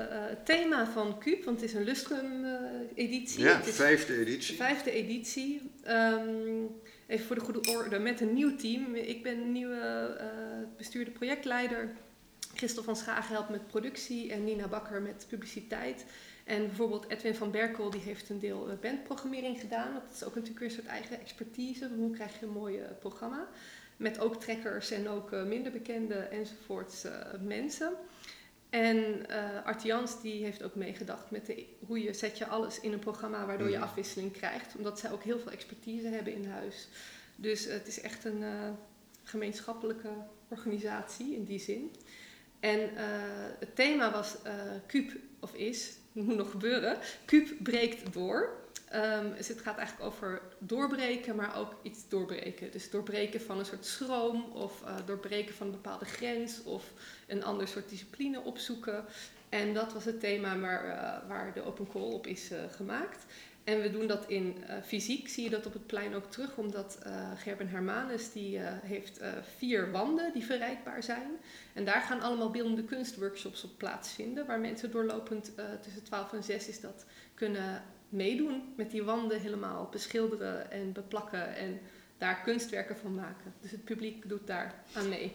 thema 0.45 0.88
van 0.93 1.19
Cube, 1.19 1.43
want 1.45 1.61
het 1.61 1.69
is 1.69 1.75
een 1.75 1.83
Lustrum-editie. 1.83 3.39
Ja, 3.43 3.57
het 3.57 3.67
is 3.67 3.75
vijfde 3.75 4.13
de 4.13 4.19
editie. 4.19 4.55
vijfde 4.55 4.91
editie. 4.91 5.71
Ehm, 5.83 6.65
even 7.07 7.25
voor 7.25 7.35
de 7.35 7.41
goede 7.41 7.71
orde, 7.71 8.00
met 8.00 8.21
een 8.21 8.33
nieuw 8.33 8.55
team. 8.55 8.95
Ik 8.95 9.23
ben 9.23 9.38
een 9.38 9.51
nieuwe 9.51 10.17
bestuurder 10.77 11.13
projectleider. 11.13 11.91
Christel 12.53 12.83
van 12.83 12.95
Schagen 12.95 13.33
helpt 13.33 13.50
met 13.50 13.67
productie 13.67 14.31
en 14.31 14.43
Nina 14.43 14.67
Bakker 14.67 15.01
met 15.01 15.25
publiciteit. 15.29 16.05
En 16.45 16.65
bijvoorbeeld 16.67 17.10
Edwin 17.10 17.36
van 17.36 17.51
Berkel 17.51 17.89
die 17.89 18.01
heeft 18.01 18.29
een 18.29 18.39
deel 18.39 18.69
eh, 18.69 18.77
bandprogrammering 18.81 19.60
gedaan. 19.60 19.93
Dat 19.93 20.03
is 20.13 20.24
ook 20.24 20.36
natuurlijk 20.36 20.60
weer 20.60 20.67
een 20.69 20.75
soort 20.75 20.88
eigen 20.88 21.19
expertise. 21.19 21.89
Hoe 21.95 22.12
krijg 22.12 22.39
je 22.39 22.45
een 22.45 22.51
mooi 22.51 22.77
eh, 22.79 22.89
programma? 23.00 23.48
Met 23.98 24.19
ook 24.19 24.36
trekkers 24.36 24.91
en 24.91 25.10
ook 25.10 25.31
eh, 25.31 25.43
minder 25.43 25.71
bekende 25.71 26.15
enzovoorts 26.15 27.05
mensen. 27.41 27.93
En 28.69 29.29
eh 29.29 29.65
Art 29.65 29.83
Jans 29.83 30.21
die 30.21 30.43
heeft 30.43 30.63
ook 30.63 30.75
meegedacht 30.75 31.31
met 31.31 31.45
de, 31.45 31.65
hoe 31.86 32.03
je 32.03 32.13
zet 32.13 32.38
je 32.38 32.48
alles 32.48 32.79
in 32.79 32.93
een 32.93 33.00
programma 33.00 33.45
waardoor 33.45 33.69
je 33.69 33.75
Mhm. 33.77 33.83
afwisseling 33.83 34.31
krijgt. 34.31 34.75
Omdat 34.77 35.00
zij 35.00 35.12
ook 35.12 35.24
heel 35.24 35.39
veel 35.39 35.51
expertise 35.51 36.07
hebben 36.07 36.33
in 36.33 36.45
huis. 36.50 36.88
Dus 37.36 37.65
het 37.65 37.88
is 37.88 38.01
echt 38.01 38.25
een 38.25 38.43
gemeenschappelijke 39.24 40.10
organisatie 40.48 41.36
in 41.36 41.43
die 41.43 41.60
zin. 41.60 41.91
En 42.60 42.89
het 43.60 43.75
thema 43.75 44.12
was 44.12 44.41
eh 44.43 44.53
Cube 44.88 45.19
of 45.39 45.53
is, 45.53 45.93
moet 46.25 46.35
nog 46.35 46.51
gebeuren, 46.51 46.97
Cube 47.25 47.53
breekt 47.63 48.13
door. 48.13 48.59
Ehm, 48.91 49.35
dus 49.37 49.47
het 49.47 49.61
gaat 49.61 49.77
eigenlijk 49.77 50.07
over 50.13 50.41
doorbreken, 50.59 51.35
maar 51.35 51.57
ook 51.57 51.75
iets 51.81 52.09
doorbreken. 52.09 52.71
Dus 52.71 52.89
doorbreken 52.89 53.41
van 53.41 53.59
een 53.59 53.65
soort 53.65 53.85
schroom 53.85 54.45
of 54.53 54.83
eh, 54.83 54.95
doorbreken 55.05 55.55
van 55.55 55.67
een 55.67 55.73
bepaalde 55.73 56.05
grens 56.05 56.63
of 56.63 56.91
een 57.27 57.43
ander 57.43 57.67
soort 57.67 57.89
discipline 57.89 58.41
opzoeken. 58.41 59.05
En 59.49 59.73
dat 59.73 59.93
was 59.93 60.05
het 60.05 60.19
thema 60.19 60.59
waar, 60.59 60.85
eh, 60.85 61.27
waar 61.27 61.53
de 61.53 61.65
open 61.65 61.87
call 61.87 62.11
op 62.11 62.27
is 62.27 62.51
eh, 62.51 62.59
gemaakt. 62.75 63.25
En 63.71 63.81
we 63.81 63.91
doen 63.91 64.07
dat 64.07 64.23
in 64.27 64.63
eh, 64.67 64.75
fysiek, 64.85 65.29
zie 65.29 65.43
je 65.43 65.49
dat 65.49 65.65
op 65.65 65.73
het 65.73 65.87
plein 65.87 66.15
ook 66.15 66.31
terug, 66.31 66.57
omdat 66.57 66.97
eh, 67.03 67.31
Gerben 67.37 67.67
Hermanus 67.67 68.31
die 68.31 68.57
eh, 68.57 68.73
heeft 68.81 69.19
vier 69.57 69.91
wanden 69.91 70.33
die 70.33 70.45
verrijkbaar 70.45 71.03
zijn. 71.03 71.29
En 71.73 71.85
daar 71.85 72.01
gaan 72.01 72.21
allemaal 72.21 72.51
beeldende 72.51 72.83
kunstworkshops 72.83 73.63
op 73.63 73.77
plaatsvinden, 73.77 74.45
waar 74.45 74.59
mensen 74.59 74.91
doorlopend 74.91 75.51
tussen 75.81 76.03
12 76.03 76.33
en 76.33 76.43
6 76.43 76.67
is 76.67 76.79
dat 76.79 77.05
kunnen 77.33 77.83
meedoen 78.09 78.73
met 78.75 78.91
die 78.91 79.03
wanden 79.03 79.39
helemaal 79.39 79.87
beschilderen 79.91 80.71
en 80.71 80.91
beplakken 80.91 81.55
en 81.55 81.79
daar 82.17 82.41
kunstwerken 82.43 82.98
van 82.98 83.15
maken. 83.15 83.53
Dus 83.61 83.72
het 83.72 83.83
publiek 83.83 84.29
doet 84.29 84.48
daar 84.48 84.75
aan 84.93 85.09
mee. 85.09 85.33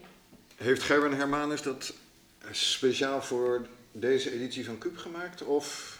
Heeft 0.55 0.83
Gerben 0.83 1.17
Hermanus 1.17 1.61
dat 1.61 1.93
speciaal 2.51 3.21
voor 3.21 3.67
deze 3.91 4.31
editie 4.31 4.65
van 4.65 4.77
Cube 4.77 4.97
gemaakt? 4.97 5.43
Of 5.43 5.96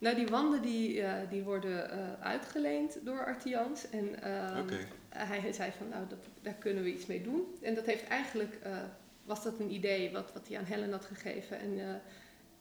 Nou, 0.00 0.16
die 0.16 0.26
wanden 0.26 0.62
die, 0.62 1.02
eh, 1.02 1.30
die 1.30 1.42
worden 1.42 1.90
eh, 1.90 1.98
uitgeleend 2.20 2.98
door 3.04 3.24
Artians. 3.24 3.90
En 3.90 4.22
ehm, 4.22 4.68
hij 5.08 5.52
zei 5.52 5.72
van, 5.78 5.88
nou, 5.88 6.04
dat, 6.08 6.18
daar 6.42 6.54
kunnen 6.54 6.84
we 6.84 6.92
iets 6.92 7.06
mee 7.06 7.22
doen. 7.22 7.54
En 7.62 7.74
dat 7.74 7.86
heeft 7.86 8.06
eigenlijk, 8.06 8.58
eh, 8.62 8.76
was 9.24 9.42
dat 9.42 9.58
een 9.58 9.72
idee 9.72 10.12
wat, 10.12 10.32
wat 10.32 10.48
hij 10.48 10.58
aan 10.58 10.64
Helen 10.64 10.92
had 10.92 11.04
gegeven. 11.04 11.58
En 11.58 12.00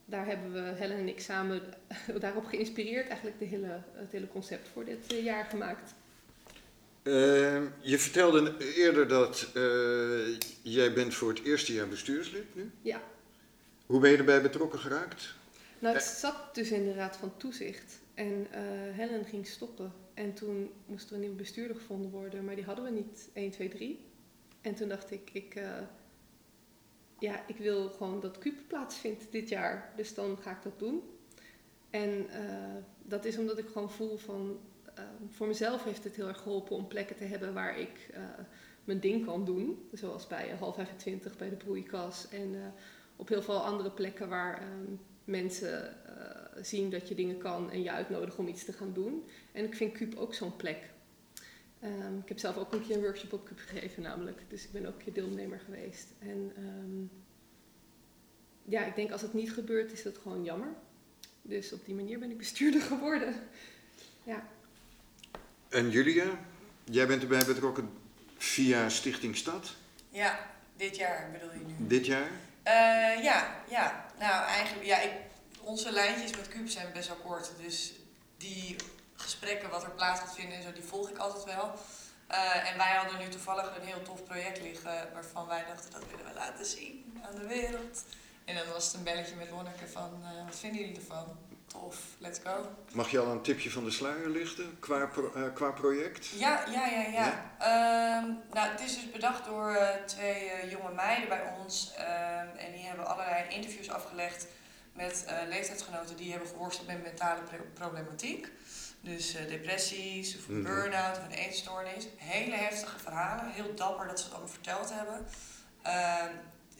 daar 0.05 0.25
hebben 0.25 0.53
we, 0.53 0.59
Helen 0.59 0.97
en 0.97 1.07
ik 1.07 1.19
samen 1.19 1.61
daarop 2.19 2.45
geïnspireerd, 2.45 3.07
eigenlijk 3.07 3.39
de 3.39 3.45
hele, 3.45 3.81
het 3.93 4.11
hele 4.11 4.27
concept 4.27 4.67
voor 4.73 4.85
dit 4.85 5.13
jaar 5.23 5.45
gemaakt. 5.45 5.93
Ehm, 7.03 7.65
je 7.81 7.99
vertelde 7.99 8.55
eerder 8.75 9.07
dat 9.07 9.51
jij 10.61 10.93
bent 10.93 11.13
voor 11.13 11.29
het 11.29 11.43
eerste 11.43 11.73
jaar 11.73 11.87
bestuurslid 11.87 12.55
nu. 12.55 12.71
Ja. 12.81 13.01
Hoe 13.85 13.99
ben 13.99 14.11
je 14.11 14.17
erbij 14.17 14.41
betrokken 14.41 14.79
geraakt? 14.79 15.37
Nou, 15.79 15.93
het 15.95 16.03
zat 16.03 16.55
dus 16.55 16.71
in 16.71 16.83
de 16.83 16.93
Raad 16.93 17.17
van 17.17 17.37
Toezicht. 17.37 17.99
En 18.13 18.47
eh, 18.51 18.61
Helen 18.95 19.25
ging 19.25 19.47
stoppen. 19.47 19.93
En 20.13 20.33
toen 20.33 20.71
moest 20.85 21.07
er 21.09 21.13
een 21.13 21.19
nieuwe 21.19 21.35
bestuurder 21.35 21.75
gevonden 21.75 22.11
worden. 22.11 22.45
Maar 22.45 22.55
die 22.55 22.63
hadden 22.63 22.83
we 22.85 22.91
niet 22.91 23.29
1, 23.33 23.51
2, 23.51 23.69
3. 23.69 24.05
En 24.61 24.75
toen 24.75 24.87
dacht 24.89 25.11
ik, 25.11 25.29
ik, 25.33 25.55
eh, 25.55 25.71
ja, 27.19 27.43
ik 27.47 27.57
wil 27.57 27.89
gewoon 27.89 28.19
dat 28.19 28.37
Cube 28.37 28.61
plaatsvindt 28.67 29.31
dit 29.31 29.49
jaar. 29.49 29.93
Dus 29.95 30.13
dan 30.13 30.37
ga 30.41 30.51
ik 30.51 30.63
dat 30.63 30.79
doen. 30.79 31.01
En 31.89 32.29
eh, 32.29 32.75
dat 33.03 33.25
is 33.25 33.37
omdat 33.37 33.57
ik 33.57 33.67
gewoon 33.67 33.91
voel 33.91 34.17
van... 34.17 34.59
eh, 34.95 35.03
voor 35.29 35.47
mezelf 35.47 35.83
heeft 35.83 36.03
het 36.03 36.15
heel 36.15 36.27
erg 36.27 36.41
geholpen 36.41 36.75
om 36.75 36.87
plekken 36.87 37.15
te 37.15 37.23
hebben 37.23 37.53
waar 37.53 37.79
ik 37.79 38.09
eh, 38.13 38.21
mijn 38.83 38.99
ding 38.99 39.25
kan 39.25 39.45
doen. 39.45 39.89
Zoals 39.93 40.27
bij 40.27 40.49
half 40.59 40.75
25 40.75 41.37
bij 41.37 41.49
de 41.49 41.55
broeikas. 41.55 42.29
En 42.29 42.55
eh, 42.55 42.61
op 43.15 43.27
heel 43.27 43.41
veel 43.41 43.65
andere 43.65 43.91
plekken 43.91 44.29
waar... 44.29 44.61
ehm, 44.61 44.93
mensen 45.29 46.05
eh, 46.07 46.63
zien 46.63 46.89
dat 46.89 47.07
je 47.07 47.15
dingen 47.15 47.37
kan 47.37 47.71
en 47.71 47.83
je 47.83 47.91
uitnodigen 47.91 48.39
om 48.39 48.47
iets 48.47 48.65
te 48.65 48.73
gaan 48.73 48.93
doen. 48.93 49.23
En 49.51 49.65
ik 49.65 49.75
vind 49.75 49.93
Cube 49.93 50.17
ook 50.17 50.33
zo'n 50.33 50.55
plek. 50.55 50.77
Ehm, 51.79 52.17
ik 52.17 52.27
heb 52.27 52.39
zelf 52.39 52.57
ook 52.57 52.73
een 52.73 52.85
keer 52.85 52.95
een 52.95 53.01
workshop 53.01 53.33
op 53.33 53.45
Cube 53.45 53.61
gegeven 53.61 54.03
namelijk. 54.03 54.41
Dus 54.47 54.63
ik 54.63 54.71
ben 54.71 54.85
ook 54.85 54.95
een 54.95 55.03
keer 55.03 55.13
deelnemer 55.13 55.59
geweest. 55.59 56.07
En 56.19 56.51
ehm, 56.55 57.05
ja, 58.63 58.85
ik 58.85 58.95
denk 58.95 59.11
als 59.11 59.21
het 59.21 59.33
niet 59.33 59.53
gebeurt 59.53 59.91
is 59.91 60.03
dat 60.03 60.17
gewoon 60.17 60.43
jammer. 60.43 60.69
Dus 61.41 61.73
op 61.73 61.85
die 61.85 61.95
manier 61.95 62.19
ben 62.19 62.31
ik 62.31 62.37
bestuurder 62.37 62.81
geworden. 62.91 63.35
Ja, 64.23 64.47
En 65.69 65.89
Julia, 65.89 66.39
jij 66.83 67.07
bent 67.07 67.21
erbij 67.21 67.45
betrokken 67.45 67.89
via 68.37 68.89
Stichting 68.89 69.35
Stad 69.35 69.75
ja 70.09 70.49
dit 70.75 70.95
jaar 70.95 71.29
bedoel 71.31 71.53
je 71.53 71.65
nu? 71.65 71.87
dit 71.87 72.05
jaar. 72.05 72.31
Eh, 72.69 73.23
ja, 73.23 73.55
ja. 73.69 74.05
Nou, 74.19 74.45
eigenlijk, 74.45 74.85
ja, 74.85 74.99
ik, 74.99 75.11
onze 75.61 75.91
lijntjes 75.91 76.35
met 76.35 76.47
Cube 76.47 76.69
zijn 76.69 76.93
best 76.93 77.07
wel 77.07 77.17
kort. 77.17 77.51
Dus 77.61 77.93
die 78.37 78.75
gesprekken 79.15 79.69
wat 79.69 79.83
er 79.83 79.91
plaats 79.91 80.19
gaat 80.19 80.35
vinden 80.35 80.57
en 80.57 80.63
zo, 80.63 80.71
die 80.71 80.83
volg 80.83 81.09
ik 81.09 81.17
altijd 81.17 81.43
wel. 81.43 81.73
Eh, 82.27 82.71
en 82.71 82.77
wij 82.77 82.95
hadden 82.95 83.19
nu 83.19 83.29
toevallig 83.29 83.75
een 83.75 83.87
heel 83.87 84.01
tof 84.01 84.23
project 84.23 84.61
liggen 84.61 85.13
waarvan 85.13 85.47
wij 85.47 85.65
dachten 85.65 85.91
dat 85.91 86.03
willen 86.09 86.25
we 86.25 86.33
laten 86.33 86.65
zien 86.65 87.21
aan 87.25 87.35
de 87.35 87.47
wereld. 87.47 88.03
En 88.45 88.55
dan 88.55 88.67
was 88.67 88.85
het 88.85 88.93
een 88.93 89.03
belletje 89.03 89.35
met 89.35 89.49
Lonneke 89.49 89.87
van, 89.87 90.23
eh, 90.23 90.45
wat 90.45 90.59
vinden 90.59 90.81
jullie 90.81 90.95
ervan? 90.95 91.37
Tof, 91.69 91.95
let's 92.17 92.39
go. 92.43 92.69
Mag 92.93 93.11
je 93.11 93.19
al 93.19 93.27
een 93.31 93.41
tipje 93.41 93.71
van 93.71 93.83
de 93.83 93.91
sluier 93.91 94.29
lichten 94.29 94.77
qua, 94.79 95.05
pro- 95.05 95.31
eh, 95.35 95.53
qua 95.53 95.71
project? 95.71 96.27
Ja, 96.27 96.63
ja, 96.71 96.85
ja, 96.87 97.01
ja. 97.01 97.51
Ehm, 97.59 98.31
nou, 98.53 98.69
het 98.71 98.81
is 98.81 98.93
dus 98.95 99.11
bedacht 99.11 99.45
door 99.45 99.71
eh, 99.73 100.03
twee 100.05 100.49
eh, 100.49 100.71
jonge 100.71 100.91
meiden 100.93 101.29
bij 101.29 101.53
ons. 101.59 101.93
Ehm, 101.97 102.47
en 102.57 102.71
die 102.73 102.85
hebben 102.85 103.07
allerlei 103.07 103.49
interviews 103.49 103.89
afgelegd 103.89 104.47
met 104.93 105.25
leeftijdsgenoten 105.49 106.15
die 106.15 106.31
hebben 106.31 106.49
geworsteld 106.49 106.87
met 106.87 107.03
mentale 107.03 107.41
pro- 107.41 107.65
problematiek. 107.73 108.51
Dus 109.01 109.31
depressies, 109.47 110.37
of 110.37 110.47
een 110.47 110.61
Mhm. 110.61 110.63
burn-out, 110.73 111.17
of 111.17 111.23
een 111.23 111.31
eetstoornis. 111.31 112.07
Hele 112.17 112.55
heftige 112.55 112.99
verhalen. 112.99 113.51
Heel 113.51 113.75
dapper 113.75 114.07
dat 114.07 114.17
ze 114.19 114.23
het 114.25 114.33
allemaal 114.33 114.53
verteld 114.53 114.93
hebben. 114.93 115.27
Ehm, 115.81 116.31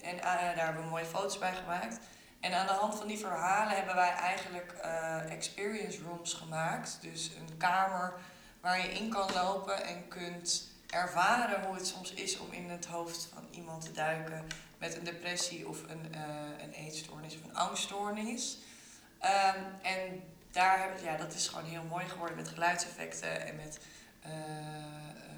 en 0.02 0.18
daar 0.22 0.66
hebben 0.66 0.84
we 0.84 0.90
mooie 0.90 1.06
foto's 1.06 1.38
bij 1.38 1.54
gemaakt. 1.56 2.00
En 2.40 2.54
aan 2.54 2.68
de 2.68 2.72
hand 2.74 2.96
van 2.96 3.08
die 3.08 3.18
verhalen 3.18 3.76
hebben 3.76 3.96
wij 3.96 4.14
eigenlijk 4.14 4.72
eh, 4.72 5.32
experience 5.32 6.02
rooms 6.02 6.34
gemaakt. 6.34 6.98
Dus 7.02 7.32
een 7.36 7.58
kamer 7.58 8.14
waar 8.62 8.80
je 8.80 8.94
in 8.94 9.10
kan 9.10 9.34
lopen 9.34 9.84
en 9.84 10.08
kunt 10.08 10.68
ervaren 10.90 11.64
hoe 11.64 11.76
het 11.76 11.88
soms 11.88 12.14
is 12.14 12.38
om 12.38 12.52
in 12.52 12.70
het 12.70 12.86
hoofd 12.86 13.30
van 13.34 13.48
iemand 13.52 13.82
te 13.82 13.92
duiken 13.92 14.48
met 14.78 14.96
een 14.96 15.04
depressie 15.04 15.68
of 15.68 15.84
een, 15.84 16.14
eh, 16.14 16.64
een 16.64 16.72
eetstoornis 16.72 17.36
of 17.36 17.44
een 17.44 17.56
angststoornis. 17.56 18.58
Ehm, 19.20 19.64
en 19.82 20.24
daar 20.52 21.04
ja, 21.04 21.18
dat 21.18 21.34
is 21.34 21.48
gewoon 21.48 21.70
heel 21.70 21.84
mooi 21.84 22.06
geworden 22.06 22.36
met 22.36 22.48
geluidseffecten 22.48 23.48
en 23.48 23.56
met 23.56 23.80
eh, 24.22 24.32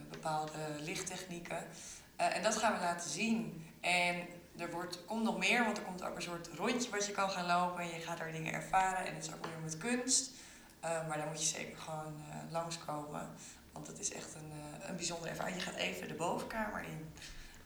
bepaalde 0.10 0.60
lichttechnieken. 0.80 1.68
En 2.16 2.44
dat 2.44 2.58
gaan 2.58 2.74
we 2.74 2.80
laten 2.80 3.10
zien. 3.10 3.66
En 3.82 4.28
er 4.58 4.72
wordt, 4.72 5.06
komt 5.06 5.24
nog 5.24 5.38
meer, 5.38 5.64
want 5.64 5.78
er 5.78 5.84
komt 5.84 6.04
ook 6.04 6.16
een 6.16 6.22
soort 6.22 6.50
rondje 6.56 6.90
wat 6.90 7.06
je 7.06 7.12
kan 7.12 7.30
gaan 7.30 7.46
lopen 7.46 7.84
en 7.84 7.88
je 7.90 8.00
gaat 8.00 8.18
daar 8.18 8.32
dingen 8.32 8.54
ervaren. 8.54 9.06
En 9.06 9.16
het 9.16 9.26
is 9.26 9.34
ook 9.34 9.46
weer 9.46 9.60
met 9.64 9.78
kunst. 9.78 10.32
Eh, 10.80 11.08
maar 11.08 11.18
daar 11.18 11.28
moet 11.28 11.42
je 11.42 11.58
zeker 11.58 11.78
gewoon 11.78 12.14
eh, 12.30 12.52
langskomen. 12.52 13.30
Want 13.72 13.88
het 13.88 14.00
is 14.00 14.14
echt 14.14 14.36
een, 14.36 14.52
eh, 14.82 14.90
een 14.90 14.96
bijzondere 14.96 15.30
ervaring. 15.30 15.56
Je 15.56 15.62
gaat 15.62 15.76
even 15.76 16.08
de 16.08 16.14
bovenkamer 16.14 16.84
in. 16.84 17.12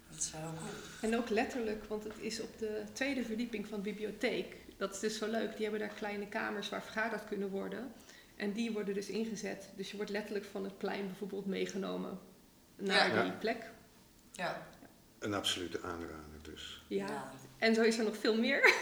Dat 0.10 0.20
is 0.20 0.32
wel 0.32 0.42
heel 0.42 0.54
cool. 0.60 1.12
en 1.12 1.18
ook 1.18 1.30
letterlijk, 1.30 1.86
want 1.86 2.04
het 2.04 2.18
is 2.20 2.42
op 2.42 2.60
de 2.60 2.84
tweede 2.94 3.24
verdieping 3.24 3.68
van 3.68 3.78
de 3.78 3.90
bibliotheek. 3.90 4.56
Dat 4.78 4.94
is 4.94 5.00
dus 5.00 5.18
zo 5.18 5.28
leuk. 5.30 5.52
Die 5.54 5.62
hebben 5.62 5.80
daar 5.80 5.98
kleine 5.98 6.28
kamers 6.28 6.70
waar 6.70 6.84
vergaderd 6.84 7.26
kunnen 7.26 7.50
worden. 7.50 7.94
En 8.36 8.52
die 8.54 8.72
worden 8.72 8.94
dus 8.94 9.08
ingezet. 9.08 9.70
Dus 9.76 9.92
je 9.92 9.96
wordt 9.96 10.12
letterlijk 10.12 10.46
van 10.46 10.64
het 10.64 10.78
plein 10.78 11.08
bijvoorbeeld 11.08 11.46
meegenomen 11.46 12.20
naar 12.76 13.16
Ja. 13.16 13.24
die 13.24 13.32
plek. 13.32 13.72
Ja. 14.32 14.68
Een 15.20 15.34
absolute 15.34 15.82
aanrader 15.82 16.35
dus. 16.56 16.82
Ja. 16.88 17.32
En 17.58 17.76
zo 17.76 17.82
is 17.82 17.98
er 17.98 18.04
nog 18.04 18.18
veel 18.18 18.38
meer. 18.38 18.74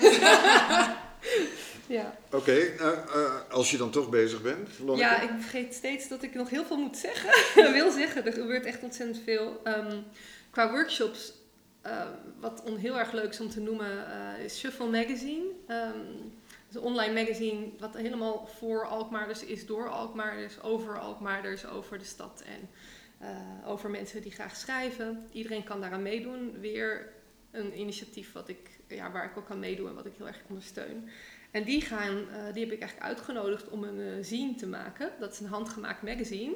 ja. 1.97 2.17
Oké, 2.31 2.73
nou, 2.79 2.95
eh, 2.95 3.49
als 3.49 3.71
je 3.71 3.77
dan 3.77 3.91
toch 3.91 4.09
bezig 4.09 4.41
bent, 4.41 4.69
Lonneke. 4.79 4.99
ja, 4.99 5.21
ik 5.21 5.29
vergeet 5.39 5.73
steeds 5.73 6.07
dat 6.07 6.23
ik 6.23 6.33
nog 6.33 6.49
heel 6.49 6.65
veel 6.65 6.77
moet 6.77 6.97
zeggen. 6.97 7.31
wil 7.73 7.91
zeggen, 7.91 8.25
er 8.25 8.33
gebeurt 8.33 8.65
echt 8.65 8.83
ontzettend 8.83 9.23
veel. 9.23 9.61
Ehm, 9.63 9.97
qua 10.49 10.71
workshops, 10.71 11.33
ehm, 11.81 12.07
wat 12.39 12.61
on, 12.65 12.77
heel 12.77 12.99
erg 12.99 13.11
leuk 13.11 13.29
is 13.29 13.39
om 13.39 13.49
te 13.49 13.59
noemen, 13.59 14.07
eh, 14.07 14.43
is 14.43 14.57
Shuffle 14.59 14.89
Magazine. 14.89 15.45
Ehm, 15.67 15.99
het 16.47 16.69
is 16.69 16.75
een 16.75 16.81
online 16.81 17.21
magazine 17.21 17.69
wat 17.79 17.95
helemaal 17.95 18.49
voor 18.59 18.87
Alkmaarders 18.87 19.43
is, 19.43 19.65
door 19.65 19.89
Alkmaarders, 19.89 20.61
over 20.61 20.99
Alkmaarders, 20.99 21.65
over 21.65 21.97
de 21.97 22.05
stad 22.05 22.43
en 22.45 22.69
eh, 23.23 23.69
over 23.69 23.89
mensen 23.89 24.21
die 24.21 24.31
graag 24.31 24.55
schrijven. 24.55 25.27
Iedereen 25.31 25.63
kan 25.63 25.81
daaraan 25.81 26.01
meedoen. 26.01 26.59
Weer 26.59 27.11
een 27.53 27.79
initiatief 27.79 28.31
wat 28.31 28.49
ik, 28.49 28.69
ja, 28.87 29.11
waar 29.11 29.25
ik 29.25 29.37
ook 29.37 29.49
aan 29.49 29.59
meedoe 29.59 29.87
en 29.87 29.95
wat 29.95 30.05
ik 30.05 30.13
heel 30.17 30.27
erg 30.27 30.41
ondersteun. 30.47 31.09
En 31.51 31.63
die, 31.63 31.81
gaan, 31.81 32.29
eh, 32.29 32.53
die 32.53 32.63
heb 32.63 32.73
ik 32.73 32.81
eigenlijk 32.81 33.09
uitgenodigd 33.09 33.69
om 33.69 33.83
een 33.83 33.99
uh, 33.99 34.13
zine 34.21 34.55
te 34.55 34.67
maken. 34.67 35.11
Dat 35.19 35.31
is 35.33 35.39
een 35.39 35.47
handgemaakt 35.47 36.01
magazine. 36.01 36.55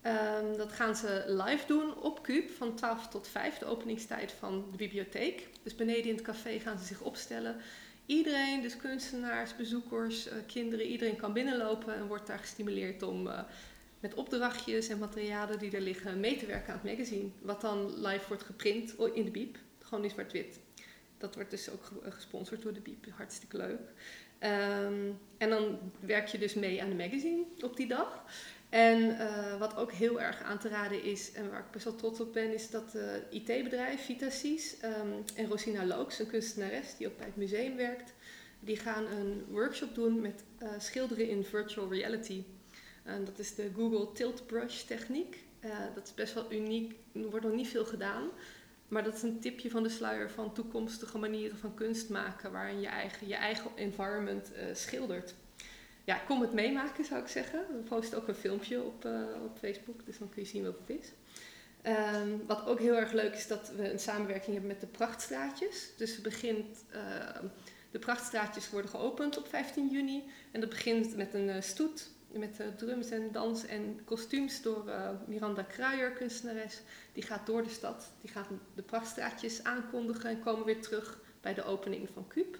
Ehm, 0.00 0.56
dat 0.56 0.72
gaan 0.72 0.96
ze 0.96 1.24
live 1.26 1.66
doen 1.66 2.02
op 2.02 2.22
Cube 2.22 2.52
van 2.52 2.74
12 2.74 3.08
tot 3.08 3.28
5, 3.28 3.58
de 3.58 3.64
openingstijd 3.64 4.32
van 4.32 4.64
de 4.70 4.76
bibliotheek. 4.76 5.48
Dus 5.62 5.74
beneden 5.74 6.04
in 6.04 6.14
het 6.14 6.24
café 6.24 6.58
gaan 6.58 6.78
ze 6.78 6.84
zich 6.84 7.00
opstellen. 7.00 7.56
Iedereen, 8.06 8.62
dus 8.62 8.76
kunstenaars, 8.76 9.56
bezoekers, 9.56 10.26
uh, 10.26 10.32
kinderen, 10.46 10.86
iedereen 10.86 11.16
kan 11.16 11.32
binnenlopen 11.32 11.94
en 11.94 12.06
wordt 12.06 12.26
daar 12.26 12.38
gestimuleerd 12.38 13.02
om 13.02 13.28
met 14.00 14.14
opdrachtjes 14.14 14.88
en 14.88 14.98
materialen 14.98 15.58
die 15.58 15.70
er 15.70 15.80
liggen 15.80 16.20
mee 16.20 16.36
te 16.36 16.46
werken 16.46 16.72
aan 16.72 16.80
het 16.82 16.90
magazine. 16.90 17.28
Wat 17.42 17.60
dan 17.60 18.00
live 18.00 18.28
wordt 18.28 18.42
geprint 18.42 18.94
in 19.14 19.24
de 19.24 19.30
biep, 19.30 19.58
gewoon 19.94 20.08
in 20.08 20.14
zwart-wit. 20.14 20.60
Dat 21.18 21.34
wordt 21.34 21.50
dus 21.50 21.70
ook 21.70 21.90
gesponsord 22.02 22.62
door 22.62 22.72
de 22.72 22.80
Biep. 22.80 23.06
Hartstikke 23.10 23.56
leuk. 23.56 23.80
Um, 24.40 25.18
en 25.38 25.50
dan 25.50 25.78
werk 26.00 26.26
je 26.26 26.38
dus 26.38 26.54
mee 26.54 26.82
aan 26.82 26.88
de 26.88 26.94
magazine 26.94 27.44
op 27.60 27.76
die 27.76 27.86
dag. 27.86 28.24
En 28.68 29.00
uh, 29.00 29.58
wat 29.58 29.76
ook 29.76 29.92
heel 29.92 30.20
erg 30.20 30.42
aan 30.42 30.58
te 30.58 30.68
raden 30.68 31.02
is, 31.02 31.32
en 31.32 31.50
waar 31.50 31.60
ik 31.60 31.70
best 31.70 31.84
wel 31.84 31.94
trots 31.94 32.20
op 32.20 32.32
ben, 32.32 32.54
is 32.54 32.70
dat 32.70 32.94
uh, 32.96 33.02
IT-bedrijf 33.30 34.04
Vitasis 34.04 34.76
um, 34.84 35.24
en 35.34 35.46
Rosina 35.46 35.84
Looks, 35.84 36.18
een 36.18 36.26
kunstenares 36.26 36.96
die 36.96 37.06
ook 37.06 37.16
bij 37.16 37.26
het 37.26 37.36
museum 37.36 37.76
werkt, 37.76 38.12
die 38.60 38.76
gaan 38.76 39.06
een 39.06 39.44
workshop 39.48 39.94
doen 39.94 40.20
met 40.20 40.44
uh, 40.62 40.68
schilderen 40.78 41.28
in 41.28 41.44
virtual 41.44 41.88
reality. 41.88 42.42
Dat 43.24 43.38
is 43.38 43.54
de 43.54 43.70
Google 43.76 44.12
Tilt 44.12 44.46
Brush 44.46 44.82
techniek. 44.82 45.44
dat 45.94 46.04
is 46.04 46.14
best 46.14 46.34
wel 46.34 46.52
uniek, 46.52 46.94
er 47.12 47.30
wordt 47.30 47.44
nog 47.44 47.54
niet 47.54 47.68
veel 47.68 47.84
gedaan. 47.84 48.28
Maar 48.88 49.04
dat 49.04 49.14
is 49.14 49.22
een 49.22 49.40
tipje 49.40 49.70
van 49.70 49.82
de 49.82 49.88
sluier 49.88 50.30
van 50.30 50.54
toekomstige 50.54 51.18
manieren 51.18 51.58
van 51.58 51.74
kunst 51.74 52.08
maken, 52.08 52.52
waarin 52.52 52.80
je 52.80 52.86
eigen, 52.86 53.28
je 53.28 53.34
eigen 53.34 53.70
environment 53.74 54.50
uh, 54.52 54.74
schildert. 54.74 55.34
Ja, 56.04 56.16
kom 56.16 56.40
het 56.40 56.52
meemaken 56.52 57.04
zou 57.04 57.20
ik 57.20 57.28
zeggen. 57.28 57.58
We 57.58 57.82
posten 57.88 58.18
ook 58.18 58.28
een 58.28 58.34
filmpje 58.34 58.82
op, 58.82 59.04
uh, 59.04 59.20
op 59.44 59.58
Facebook, 59.58 60.06
dus 60.06 60.18
dan 60.18 60.28
kun 60.28 60.42
je 60.42 60.48
zien 60.48 60.64
wat 60.64 60.78
het 60.86 60.98
is. 61.00 61.12
Um, 62.22 62.42
wat 62.46 62.66
ook 62.66 62.78
heel 62.78 62.96
erg 62.96 63.12
leuk 63.12 63.34
is 63.34 63.46
dat 63.46 63.72
we 63.76 63.92
een 63.92 63.98
samenwerking 63.98 64.52
hebben 64.52 64.70
met 64.70 64.80
de 64.80 64.86
Prachtstraatjes. 64.86 65.90
Dus 65.96 66.20
begint, 66.20 66.84
uh, 66.94 67.50
de 67.90 67.98
Prachtstraatjes 67.98 68.70
worden 68.70 68.90
geopend 68.90 69.38
op 69.38 69.48
15 69.48 69.88
juni. 69.88 70.24
En 70.50 70.60
dat 70.60 70.68
begint 70.68 71.16
met 71.16 71.34
een 71.34 71.62
stoet 71.62 72.08
met 72.38 72.60
uh, 72.60 72.66
drums 72.76 73.10
en 73.10 73.32
dans 73.32 73.66
en 73.66 74.00
kostuums 74.04 74.62
door 74.62 74.84
uh, 74.86 75.10
Miranda 75.26 75.62
Kruijer, 75.62 76.10
kunstenares. 76.10 76.80
Die 77.12 77.22
gaat 77.22 77.46
door 77.46 77.62
de 77.62 77.70
stad, 77.70 78.10
die 78.20 78.30
gaat 78.30 78.48
de 78.74 78.82
prachtstraatjes 78.82 79.64
aankondigen 79.64 80.30
en 80.30 80.40
komen 80.40 80.64
weer 80.64 80.80
terug 80.80 81.18
bij 81.40 81.54
de 81.54 81.64
opening 81.64 82.08
van 82.12 82.26
Cube. 82.28 82.58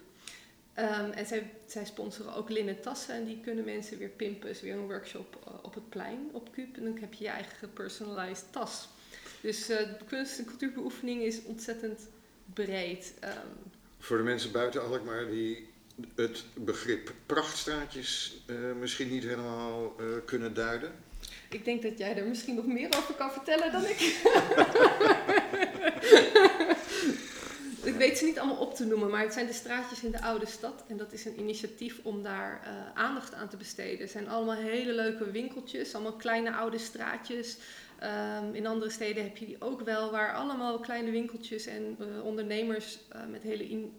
Um, 0.79 1.11
en 1.11 1.25
zij, 1.25 1.51
zij 1.65 1.85
sponsoren 1.85 2.33
ook 2.33 2.49
linnen 2.49 2.81
tassen 2.81 3.15
en 3.15 3.25
die 3.25 3.39
kunnen 3.39 3.65
mensen 3.65 3.97
weer 3.97 4.09
pimpen. 4.09 4.49
is 4.49 4.61
weer 4.61 4.73
een 4.73 4.87
workshop 4.87 5.39
uh, 5.47 5.53
op 5.61 5.73
het 5.73 5.89
plein 5.89 6.29
op 6.31 6.51
Cube 6.51 6.77
en 6.77 6.83
dan 6.83 6.97
heb 6.97 7.13
je 7.13 7.23
je 7.23 7.29
eigen 7.29 7.57
gepersonalized 7.57 8.51
tas. 8.51 8.87
Dus 9.41 9.65
de 9.65 9.97
kunst- 10.07 10.39
en 10.39 10.45
cultuurbeoefening 10.45 11.21
is 11.21 11.43
ontzettend 11.43 12.07
breed. 12.53 13.13
Um, 13.23 13.71
Voor 13.99 14.17
de 14.17 14.23
mensen 14.23 14.51
buiten 14.51 14.83
Alkmaar 14.83 15.27
die 15.27 15.73
het 16.15 16.43
begrip 16.53 17.13
prachtstraatjes 17.25 18.37
uh, 18.47 18.55
misschien 18.79 19.09
niet 19.09 19.23
helemaal 19.23 19.95
uh, 19.99 20.05
kunnen 20.25 20.53
duiden? 20.53 20.91
Ik 21.49 21.65
denk 21.65 21.81
dat 21.81 21.97
jij 21.97 22.17
er 22.17 22.27
misschien 22.27 22.55
nog 22.55 22.65
meer 22.65 22.97
over 22.97 23.13
kan 23.13 23.31
vertellen 23.31 23.71
dan 23.71 23.83
ik. 23.83 23.99
ik 27.91 27.95
weet 27.97 28.17
ze 28.17 28.25
niet 28.25 28.39
allemaal 28.39 28.61
op 28.61 28.75
te 28.75 28.85
noemen, 28.85 29.09
maar 29.09 29.21
het 29.21 29.33
zijn 29.33 29.45
de 29.45 29.53
straatjes 29.53 30.03
in 30.03 30.11
de 30.11 30.21
oude 30.21 30.45
stad. 30.45 30.83
En 30.87 30.97
dat 30.97 31.13
is 31.13 31.25
een 31.25 31.39
initiatief 31.39 31.99
om 32.03 32.23
daar 32.23 32.61
uh, 32.63 33.01
aandacht 33.01 33.33
aan 33.33 33.49
te 33.49 33.57
besteden. 33.57 33.99
Het 33.99 34.11
zijn 34.11 34.29
allemaal 34.29 34.55
hele 34.55 34.93
leuke 34.93 35.31
winkeltjes, 35.31 35.95
allemaal 35.95 36.15
kleine 36.15 36.53
oude 36.53 36.77
straatjes. 36.77 37.57
Um, 38.03 38.53
in 38.53 38.67
andere 38.67 38.91
steden 38.91 39.23
heb 39.23 39.37
je 39.37 39.45
die 39.45 39.55
ook 39.59 39.81
wel, 39.81 40.11
waar 40.11 40.33
allemaal 40.33 40.79
kleine 40.79 41.11
winkeltjes 41.11 41.65
en 41.65 41.97
ondernemers 42.23 42.99
met 43.31 43.41
hele 43.41 43.69
in, 43.69 43.93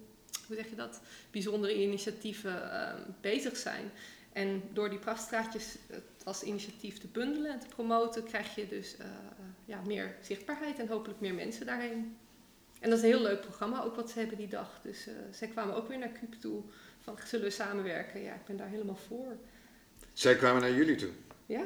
hoe 0.47 0.55
zeg 0.55 0.69
je 0.69 0.75
dat, 0.75 0.99
bijzondere 1.31 1.81
initiatieven 1.81 2.51
uh, 2.51 2.93
bezig 3.21 3.57
zijn. 3.57 3.91
En 4.33 4.61
door 4.73 4.89
die 4.89 4.99
prachtstraatjes 4.99 5.75
als 6.23 6.43
initiatief 6.43 6.97
te 6.97 7.07
bundelen 7.07 7.51
en 7.51 7.59
te 7.59 7.67
promoten, 7.67 8.23
krijg 8.23 8.55
je 8.55 8.67
dus 8.67 8.95
uh, 8.99 9.05
ja, 9.65 9.81
meer 9.85 10.15
zichtbaarheid 10.21 10.79
en 10.79 10.87
hopelijk 10.87 11.19
meer 11.19 11.33
mensen 11.33 11.65
daarheen. 11.65 12.17
En 12.79 12.89
dat 12.89 12.97
is 12.97 13.03
een 13.03 13.11
heel 13.11 13.21
leuk 13.21 13.41
programma, 13.41 13.83
ook 13.83 13.95
wat 13.95 14.09
ze 14.09 14.19
hebben 14.19 14.37
die 14.37 14.47
dag. 14.47 14.79
Dus 14.83 15.07
uh, 15.07 15.13
zij 15.31 15.47
kwamen 15.47 15.75
ook 15.75 15.87
weer 15.87 15.97
naar 15.97 16.11
Cube 16.11 16.37
toe 16.37 16.63
van 16.99 17.17
zullen 17.25 17.45
we 17.45 17.51
samenwerken? 17.51 18.21
Ja, 18.21 18.33
ik 18.33 18.45
ben 18.45 18.57
daar 18.57 18.67
helemaal 18.67 18.99
voor. 19.07 19.37
Zij 20.13 20.35
kwamen 20.35 20.61
naar 20.61 20.73
jullie 20.73 20.95
toe? 20.95 21.11
Ja. 21.45 21.63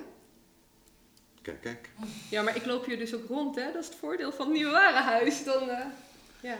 Kijk, 1.41 1.61
kijk. 1.61 1.89
Ja, 2.29 2.41
maar 2.41 2.55
ik 2.55 2.65
loop 2.65 2.85
hier 2.85 2.97
dus 2.97 3.13
ook 3.13 3.27
rond, 3.27 3.55
hè. 3.55 3.71
Dat 3.71 3.81
is 3.81 3.87
het 3.87 3.95
voordeel 3.95 4.31
van 4.31 4.45
het 4.45 4.55
Nieuwe 4.55 4.71
Warenhuis. 4.71 5.43
Dan, 5.43 5.69
uh, 5.69 5.85
ja. 6.41 6.57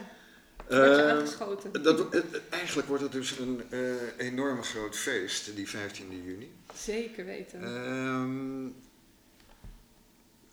Uh, 0.70 1.82
dat, 1.82 2.06
eigenlijk 2.50 2.88
wordt 2.88 3.02
het 3.02 3.12
dus 3.12 3.38
een 3.38 3.62
uh, 3.70 3.92
enorm 4.16 4.62
groot 4.62 4.96
feest, 4.96 5.56
die 5.56 5.68
15e 5.68 6.24
juni. 6.24 6.52
Zeker 6.74 7.24
weten. 7.24 7.62
Uh, 7.62 8.70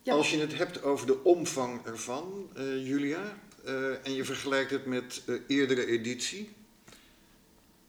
ja. 0.02 0.12
Als 0.14 0.30
je 0.30 0.38
het 0.38 0.56
hebt 0.56 0.82
over 0.82 1.06
de 1.06 1.24
omvang 1.24 1.86
ervan, 1.86 2.50
uh, 2.56 2.86
Julia, 2.86 3.38
en 4.02 4.14
je 4.14 4.24
vergelijkt 4.24 4.70
het 4.70 4.86
met 4.86 5.22
eerdere 5.46 5.86
editie, 5.86 6.50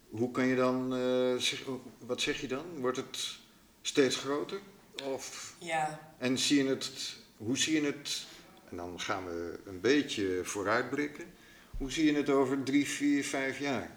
hoe 0.09 0.31
kan 0.31 0.45
je 0.45 0.55
dan, 0.55 0.93
zeg, 1.39 1.63
wat 2.05 2.21
zeg 2.21 2.41
je 2.41 2.47
dan? 2.47 2.65
Wordt 2.79 2.97
het 2.97 3.37
steeds 3.81 4.15
groter? 4.15 4.59
Of, 5.03 5.55
ja. 5.59 6.13
En 6.17 6.37
zie 6.37 6.63
je 6.63 6.69
het, 6.69 7.15
hoe 7.37 7.57
zie 7.57 7.81
je 7.81 7.85
het, 7.85 8.25
en 8.69 8.77
dan 8.77 8.99
gaan 8.99 9.25
we 9.25 9.59
een 9.65 9.81
beetje 9.81 10.39
vooruitblikken. 10.43 11.25
Hoe 11.81 11.91
zie 11.91 12.11
je 12.11 12.17
het 12.17 12.29
over 12.29 12.63
drie, 12.63 12.89
vier, 12.89 13.25
vijf 13.25 13.59
jaar? 13.59 13.89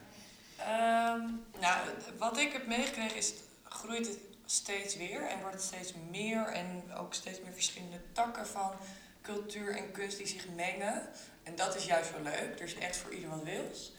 Um, 1.16 1.44
nou, 1.60 1.88
wat 2.18 2.38
ik 2.38 2.52
heb 2.52 2.66
meegekregen 2.66 3.16
is, 3.16 3.32
groeit 3.64 4.06
het 4.06 4.18
steeds 4.46 4.96
weer 4.96 5.22
en 5.22 5.40
wordt 5.40 5.54
het 5.54 5.64
steeds 5.64 5.94
meer 6.10 6.46
en 6.46 6.82
ook 6.98 7.14
steeds 7.14 7.40
meer 7.40 7.52
verschillende 7.52 8.00
takken 8.12 8.46
van 8.46 8.72
cultuur 9.22 9.76
en 9.76 9.92
kunst 9.92 10.16
die 10.16 10.26
zich 10.26 10.48
mengen. 10.56 11.08
En 11.42 11.56
dat 11.56 11.76
is 11.76 11.84
juist 11.84 12.12
wel 12.12 12.22
leuk. 12.22 12.58
Er 12.58 12.64
is 12.64 12.78
echt 12.78 12.96
voor 12.96 13.12
ieder 13.12 13.30
wat 13.30 13.42
wils. 13.42 13.92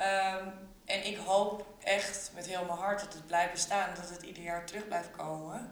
Um, 0.00 0.52
en 0.84 1.06
ik 1.06 1.16
hoop 1.16 1.66
echt 1.84 2.30
met 2.34 2.46
heel 2.46 2.64
mijn 2.64 2.78
hart 2.78 3.00
dat 3.00 3.12
het 3.12 3.26
blijft 3.26 3.52
bestaan, 3.52 3.94
dat 3.94 4.10
het 4.10 4.22
ieder 4.22 4.42
jaar 4.42 4.66
terug 4.66 4.86
blijft 4.86 5.10
komen. 5.10 5.70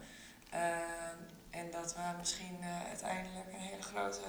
Uh, 0.55 0.61
en 1.51 1.70
dat 1.70 1.94
we 1.94 2.01
misschien 2.18 2.59
uh, 2.61 2.88
uiteindelijk 2.88 3.53
een 3.53 3.59
hele 3.59 3.83
grote 3.83 4.20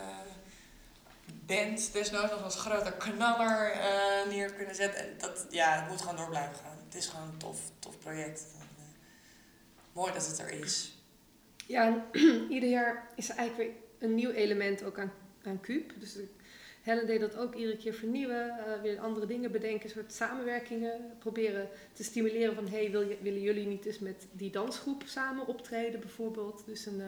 band 1.45 1.93
desnoods 1.93 2.31
nog 2.31 2.43
als 2.43 2.55
grote 2.55 2.93
knaller 2.97 3.73
uh, 3.75 4.29
neer 4.29 4.53
kunnen 4.53 4.75
zetten. 4.75 5.01
En 5.01 5.13
dat, 5.17 5.47
ja, 5.49 5.79
het 5.79 5.89
moet 5.89 6.01
gewoon 6.01 6.15
door 6.15 6.29
blijven 6.29 6.55
gaan. 6.55 6.77
Het 6.85 6.95
is 6.95 7.07
gewoon 7.07 7.27
een 7.27 7.37
tof, 7.37 7.59
tof 7.79 7.99
project. 7.99 8.45
En, 8.59 8.67
uh, 8.77 8.83
mooi 9.93 10.13
dat 10.13 10.27
het 10.27 10.39
er 10.39 10.51
is. 10.51 10.97
Ja, 11.67 11.85
en 11.85 12.03
ieder 12.55 12.69
jaar 12.69 13.07
is 13.15 13.29
er 13.29 13.35
eigenlijk 13.35 13.69
weer 13.69 13.77
een 14.09 14.15
nieuw 14.15 14.31
element 14.31 14.83
ook 14.83 14.99
aan, 14.99 15.11
aan 15.43 15.61
Cube. 15.61 15.93
Dus 15.99 16.17
Helen 16.81 17.07
deed 17.07 17.19
dat 17.19 17.37
ook 17.37 17.55
iedere 17.55 17.77
keer 17.77 17.93
vernieuwen, 17.93 18.47
uh, 18.47 18.81
weer 18.81 18.99
andere 18.99 19.25
dingen 19.25 19.51
bedenken, 19.51 19.89
soort 19.89 20.13
samenwerkingen 20.13 21.15
proberen 21.19 21.69
te 21.93 22.03
stimuleren 22.03 22.55
van 22.55 22.67
hey, 22.67 22.91
wil 22.91 23.07
willen 23.21 23.41
jullie 23.41 23.67
niet 23.67 23.85
eens 23.85 23.99
met 23.99 24.27
die 24.31 24.51
dansgroep 24.51 25.03
samen 25.05 25.47
optreden 25.47 25.99
bijvoorbeeld. 25.99 26.63
Dus 26.65 26.85
een, 26.85 27.01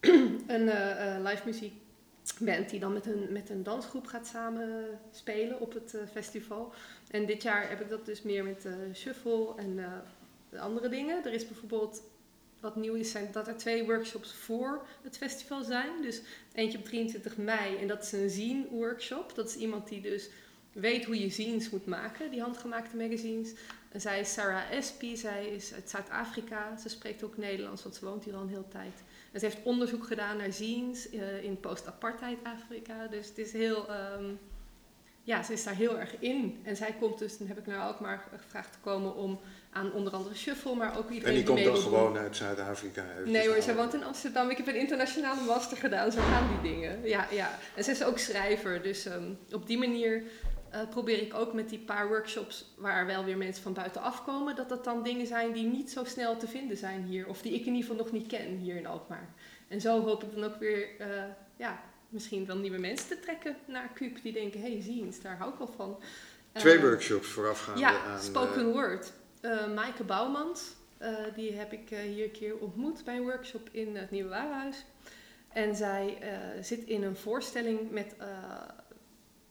een 0.54 1.22
live 1.22 1.42
muziek 1.44 1.72
die 2.68 2.80
dan 2.80 2.92
met 2.92 3.06
een, 3.06 3.26
met 3.32 3.50
een 3.50 3.62
dansgroep 3.62 4.06
gaat 4.06 4.26
samenspelen 4.26 5.60
op 5.60 5.72
het 5.74 5.94
eh, 5.94 6.00
festival. 6.12 6.72
En 7.10 7.26
dit 7.26 7.42
jaar 7.42 7.68
heb 7.68 7.80
ik 7.80 7.88
dat 7.88 8.06
dus 8.06 8.22
meer 8.22 8.44
met 8.44 8.64
uh, 8.64 8.72
shuffle 8.94 9.52
en 9.56 9.78
uh, 10.50 10.62
andere 10.62 10.88
dingen. 10.88 11.24
Er 11.24 11.32
is 11.32 11.46
bijvoorbeeld 11.46 12.02
wat 12.60 12.76
nieuw 12.76 12.94
is, 12.94 13.10
zijn 13.10 13.28
dat 13.32 13.48
er 13.48 13.56
twee 13.56 13.84
workshops 13.84 14.34
voor 14.34 14.86
het 15.02 15.16
festival 15.16 15.64
zijn. 15.64 16.02
Dus 16.02 16.20
eentje 16.52 16.78
op 16.78 16.84
23 16.84 17.36
mei 17.36 17.76
en 17.76 17.88
dat 17.88 18.02
is 18.02 18.12
een 18.12 18.30
zine 18.30 18.66
workshop. 18.70 19.34
Dat 19.34 19.48
is 19.48 19.56
iemand 19.56 19.88
die 19.88 20.00
dus 20.00 20.28
weet 20.72 21.04
hoe 21.04 21.20
je 21.20 21.30
zines 21.30 21.70
moet 21.70 21.86
maken, 21.86 22.30
die 22.30 22.40
handgemaakte 22.40 22.96
magazines. 22.96 23.52
En 23.92 24.00
zij 24.00 24.20
is 24.20 24.32
Sarah 24.32 24.70
Espy, 24.70 25.14
zij 25.14 25.46
is 25.46 25.72
uit 25.72 25.90
Zuid-Afrika. 25.90 26.76
Ze 26.76 26.88
spreekt 26.88 27.22
ook 27.22 27.36
Nederlands, 27.36 27.82
want 27.82 27.94
ze 27.94 28.04
woont 28.04 28.24
hier 28.24 28.34
al 28.34 28.42
een 28.42 28.48
hele 28.48 28.68
tijd. 28.68 29.02
En 29.36 29.42
ze 29.42 29.48
heeft 29.48 29.62
onderzoek 29.62 30.06
gedaan 30.06 30.36
naar 30.36 30.52
zines 30.52 31.12
uh, 31.12 31.44
in 31.44 31.60
post-apartheid 31.60 32.38
Afrika. 32.42 33.06
Dus 33.06 33.28
het 33.28 33.38
is 33.38 33.52
heel, 33.52 33.86
um, 34.18 34.38
ja, 35.22 35.42
ze 35.42 35.52
is 35.52 35.64
daar 35.64 35.74
heel 35.74 35.98
erg 35.98 36.14
in. 36.18 36.60
En 36.62 36.76
zij 36.76 36.94
komt 37.00 37.18
dus, 37.18 37.38
dan 37.38 37.46
heb 37.46 37.58
ik 37.58 37.66
naar 37.66 37.80
Alkmaar 37.80 38.24
gevraagd 38.36 38.72
te 38.72 38.78
komen 38.78 39.14
om 39.14 39.40
aan 39.70 39.92
onder 39.92 40.12
andere 40.12 40.34
Shuffle, 40.34 40.74
maar 40.74 40.98
ook 40.98 41.10
iedereen 41.10 41.36
En 41.36 41.44
die, 41.44 41.54
die 41.54 41.64
komt 41.64 41.74
dan 41.74 41.92
gewoon 41.92 42.16
uit 42.16 42.36
Zuid-Afrika? 42.36 43.04
Nee 43.24 43.48
hoor, 43.48 43.62
zij 43.62 43.74
woont 43.74 43.94
in 43.94 44.04
Amsterdam. 44.04 44.50
Ik 44.50 44.56
heb 44.56 44.66
een 44.66 44.78
internationale 44.78 45.40
master 45.40 45.76
gedaan, 45.76 46.12
zo 46.12 46.20
gaan 46.20 46.48
die 46.48 46.72
dingen. 46.72 47.08
Ja, 47.08 47.26
ja. 47.30 47.58
En 47.74 47.84
ze 47.84 47.90
is 47.90 48.04
ook 48.04 48.18
schrijver, 48.18 48.82
dus 48.82 49.06
um, 49.06 49.38
op 49.52 49.66
die 49.66 49.78
manier 49.78 50.22
uh, 50.74 50.88
probeer 50.90 51.22
ik 51.22 51.34
ook 51.34 51.52
met 51.52 51.68
die 51.68 51.78
paar 51.78 52.08
workshops 52.08 52.74
waar 52.76 53.06
wel 53.06 53.24
weer 53.24 53.36
mensen 53.36 53.62
van 53.62 53.72
buitenaf 53.72 54.24
komen, 54.24 54.56
dat 54.56 54.68
dat 54.68 54.84
dan 54.84 55.02
dingen 55.02 55.26
zijn 55.26 55.52
die 55.52 55.66
niet 55.66 55.90
zo 55.90 56.04
snel 56.04 56.36
te 56.36 56.48
vinden 56.48 56.76
zijn 56.76 57.02
hier, 57.02 57.26
of 57.26 57.42
die 57.42 57.52
ik 57.52 57.60
in 57.60 57.74
ieder 57.74 57.80
geval 57.80 58.04
nog 58.04 58.12
niet 58.12 58.26
ken 58.26 58.56
hier 58.56 58.76
in 58.76 58.86
Alkmaar. 58.86 59.28
En 59.68 59.80
zo 59.80 60.02
hoop 60.02 60.22
ik 60.22 60.34
dan 60.34 60.44
ook 60.44 60.56
weer, 60.56 60.88
uh, 61.00 61.06
ja, 61.56 61.82
misschien 62.08 62.46
wel 62.46 62.56
nieuwe 62.56 62.78
mensen 62.78 63.08
te 63.08 63.20
trekken 63.20 63.56
naar 63.64 63.90
Cube 63.94 64.20
die 64.22 64.32
denken, 64.32 64.60
hé, 64.60 64.72
hey, 64.72 64.82
ziens, 64.82 65.20
daar 65.20 65.36
hou 65.36 65.52
ik 65.52 65.58
wel 65.58 65.72
van. 65.76 65.98
Twee 66.52 66.76
Uh, 66.76 66.82
workshops 66.82 67.28
voorafgaande 67.28 67.80
Ja, 67.80 68.00
aan... 68.04 68.20
spoken 68.20 68.66
eh, 68.66 68.72
word. 68.72 69.12
Maaike 69.74 70.04
Bouwmans, 70.04 70.74
die 71.34 71.52
heb 71.52 71.72
ik 71.72 71.88
hier 71.88 72.24
een 72.24 72.30
keer 72.30 72.58
ontmoet 72.58 73.04
bij 73.04 73.16
een 73.16 73.22
workshop 73.22 73.68
in 73.72 73.96
het 73.96 74.10
Nieuwe 74.10 74.28
Warenhuis. 74.28 74.84
En 75.48 75.76
zij 75.76 76.18
zit 76.60 76.84
in 76.84 77.02
een 77.02 77.16
voorstelling 77.16 77.90
met, 77.90 78.14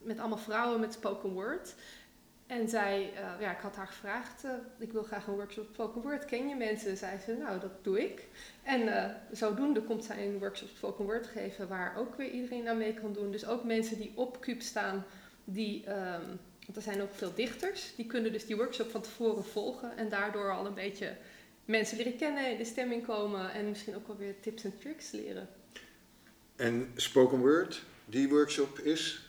met 0.05 0.19
allemaal 0.19 0.37
vrouwen 0.37 0.79
met 0.79 0.93
spoken 0.93 1.29
word. 1.29 1.75
En 2.47 2.69
zij, 2.69 3.11
uh, 3.13 3.41
ja, 3.41 3.51
ik 3.51 3.61
had 3.61 3.75
haar 3.75 3.87
gevraagd, 3.87 4.43
uh, 4.43 4.51
ik 4.79 4.91
wil 4.91 5.03
graag 5.03 5.27
een 5.27 5.33
workshop 5.33 5.67
spoken 5.73 6.01
word. 6.01 6.25
Ken 6.25 6.47
je 6.47 6.55
mensen? 6.55 6.97
Zei 6.97 7.19
ze, 7.25 7.33
nou, 7.33 7.59
dat 7.59 7.83
doe 7.83 8.03
ik. 8.03 8.27
En 8.63 8.81
uh, 8.81 9.05
zodoende 9.31 9.81
komt 9.81 10.05
zij 10.05 10.27
een 10.27 10.39
workshop 10.39 10.69
spoken 10.75 11.05
word 11.05 11.27
geven 11.27 11.67
waar 11.67 11.97
ook 11.97 12.15
weer 12.15 12.29
iedereen 12.29 12.67
aan 12.67 12.77
mee 12.77 12.93
kan 12.93 13.13
doen. 13.13 13.31
Dus 13.31 13.45
ook 13.45 13.63
mensen 13.63 13.97
die 13.97 14.11
op 14.15 14.39
Cube 14.39 14.63
staan, 14.63 15.05
die, 15.43 15.89
um, 15.89 16.39
want 16.65 16.75
er 16.75 16.81
zijn 16.81 17.01
ook 17.01 17.13
veel 17.13 17.33
dichters, 17.35 17.95
die 17.95 18.05
kunnen 18.05 18.31
dus 18.31 18.45
die 18.45 18.55
workshop 18.55 18.89
van 18.89 19.01
tevoren 19.01 19.45
volgen. 19.45 19.97
En 19.97 20.09
daardoor 20.09 20.51
al 20.51 20.65
een 20.65 20.73
beetje 20.73 21.15
mensen 21.65 21.97
leren 21.97 22.17
kennen, 22.17 22.51
in 22.51 22.57
de 22.57 22.65
stemming 22.65 23.05
komen 23.05 23.51
en 23.51 23.69
misschien 23.69 23.95
ook 23.95 24.07
wel 24.07 24.17
weer 24.17 24.39
tips 24.39 24.63
en 24.63 24.77
tricks 24.79 25.11
leren. 25.11 25.49
En 26.55 26.91
spoken 26.95 27.39
word, 27.39 27.83
die 28.05 28.29
workshop 28.29 28.79
is 28.79 29.24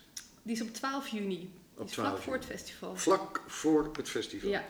Die 0.47 0.55
is 0.55 0.61
op 0.61 0.73
12 0.73 1.07
juni. 1.07 1.27
Die 1.27 1.49
Op 1.75 1.85
is 1.85 1.91
12 1.91 2.09
vlak 2.09 2.21
voor 2.23 2.33
het 2.33 2.45
festival. 2.45 2.95
vlak 2.95 3.41
voor 3.47 3.89
het 3.97 4.09
festival. 4.09 4.49
Ja. 4.49 4.65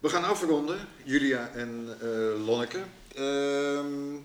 We 0.00 0.08
gaan 0.08 0.24
afronden, 0.24 0.88
Julia 1.04 1.50
en 1.54 1.96
eh, 2.00 2.46
Lonneke. 2.46 2.82
Ehm, 3.14 4.16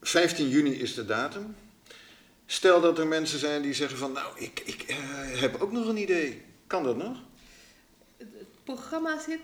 15 0.00 0.48
juni 0.48 0.70
is 0.70 0.94
de 0.94 1.04
datum. 1.04 1.56
Stel 2.46 2.80
dat 2.80 2.98
er 2.98 3.06
mensen 3.06 3.38
zijn 3.38 3.62
die 3.62 3.74
zeggen 3.74 3.98
van, 3.98 4.12
nou, 4.12 4.38
ik, 4.38 4.60
ik 4.64 4.82
eh, 4.82 4.96
heb 5.40 5.60
ook 5.60 5.72
nog 5.72 5.86
een 5.86 5.96
idee. 5.96 6.42
Kan 6.66 6.82
dat 6.84 6.96
nog? 6.96 7.18
Het 8.16 8.28
programma 8.64 9.20
zit 9.20 9.40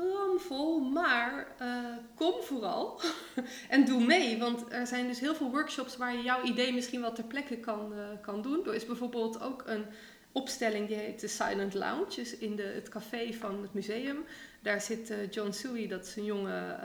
ramvol, 0.00 0.80
maar 0.80 1.54
eh, 1.58 1.96
kom 2.14 2.42
vooral 2.42 3.00
en 3.68 3.84
doe 3.84 4.04
mee. 4.04 4.38
Want 4.38 4.72
er 4.72 4.86
zijn 4.86 5.06
dus 5.06 5.20
heel 5.20 5.34
veel 5.34 5.50
workshops 5.50 5.96
waar 5.96 6.16
je 6.16 6.22
jouw 6.22 6.42
idee 6.42 6.72
misschien 6.72 7.00
wel 7.00 7.12
ter 7.12 7.24
plekke 7.24 7.56
kan, 7.56 7.92
eh, 7.92 8.04
kan 8.20 8.42
doen. 8.42 8.66
Er 8.66 8.74
is 8.74 8.86
bijvoorbeeld 8.86 9.40
ook 9.40 9.62
een 9.66 9.84
opstelling 10.32 10.88
die 10.88 10.96
heet 10.96 11.20
de 11.20 11.28
Silent 11.28 11.74
Lounge, 11.74 12.14
dus 12.14 12.36
in 12.36 12.56
de, 12.56 12.62
het 12.62 12.88
café 12.88 13.32
van 13.32 13.62
het 13.62 13.74
museum. 13.74 14.24
Daar 14.62 14.80
zit 14.80 15.10
eh, 15.10 15.30
John 15.30 15.50
Suey, 15.50 15.88
dat 15.88 16.06
is 16.06 16.16
een 16.16 16.24
jonge 16.24 16.76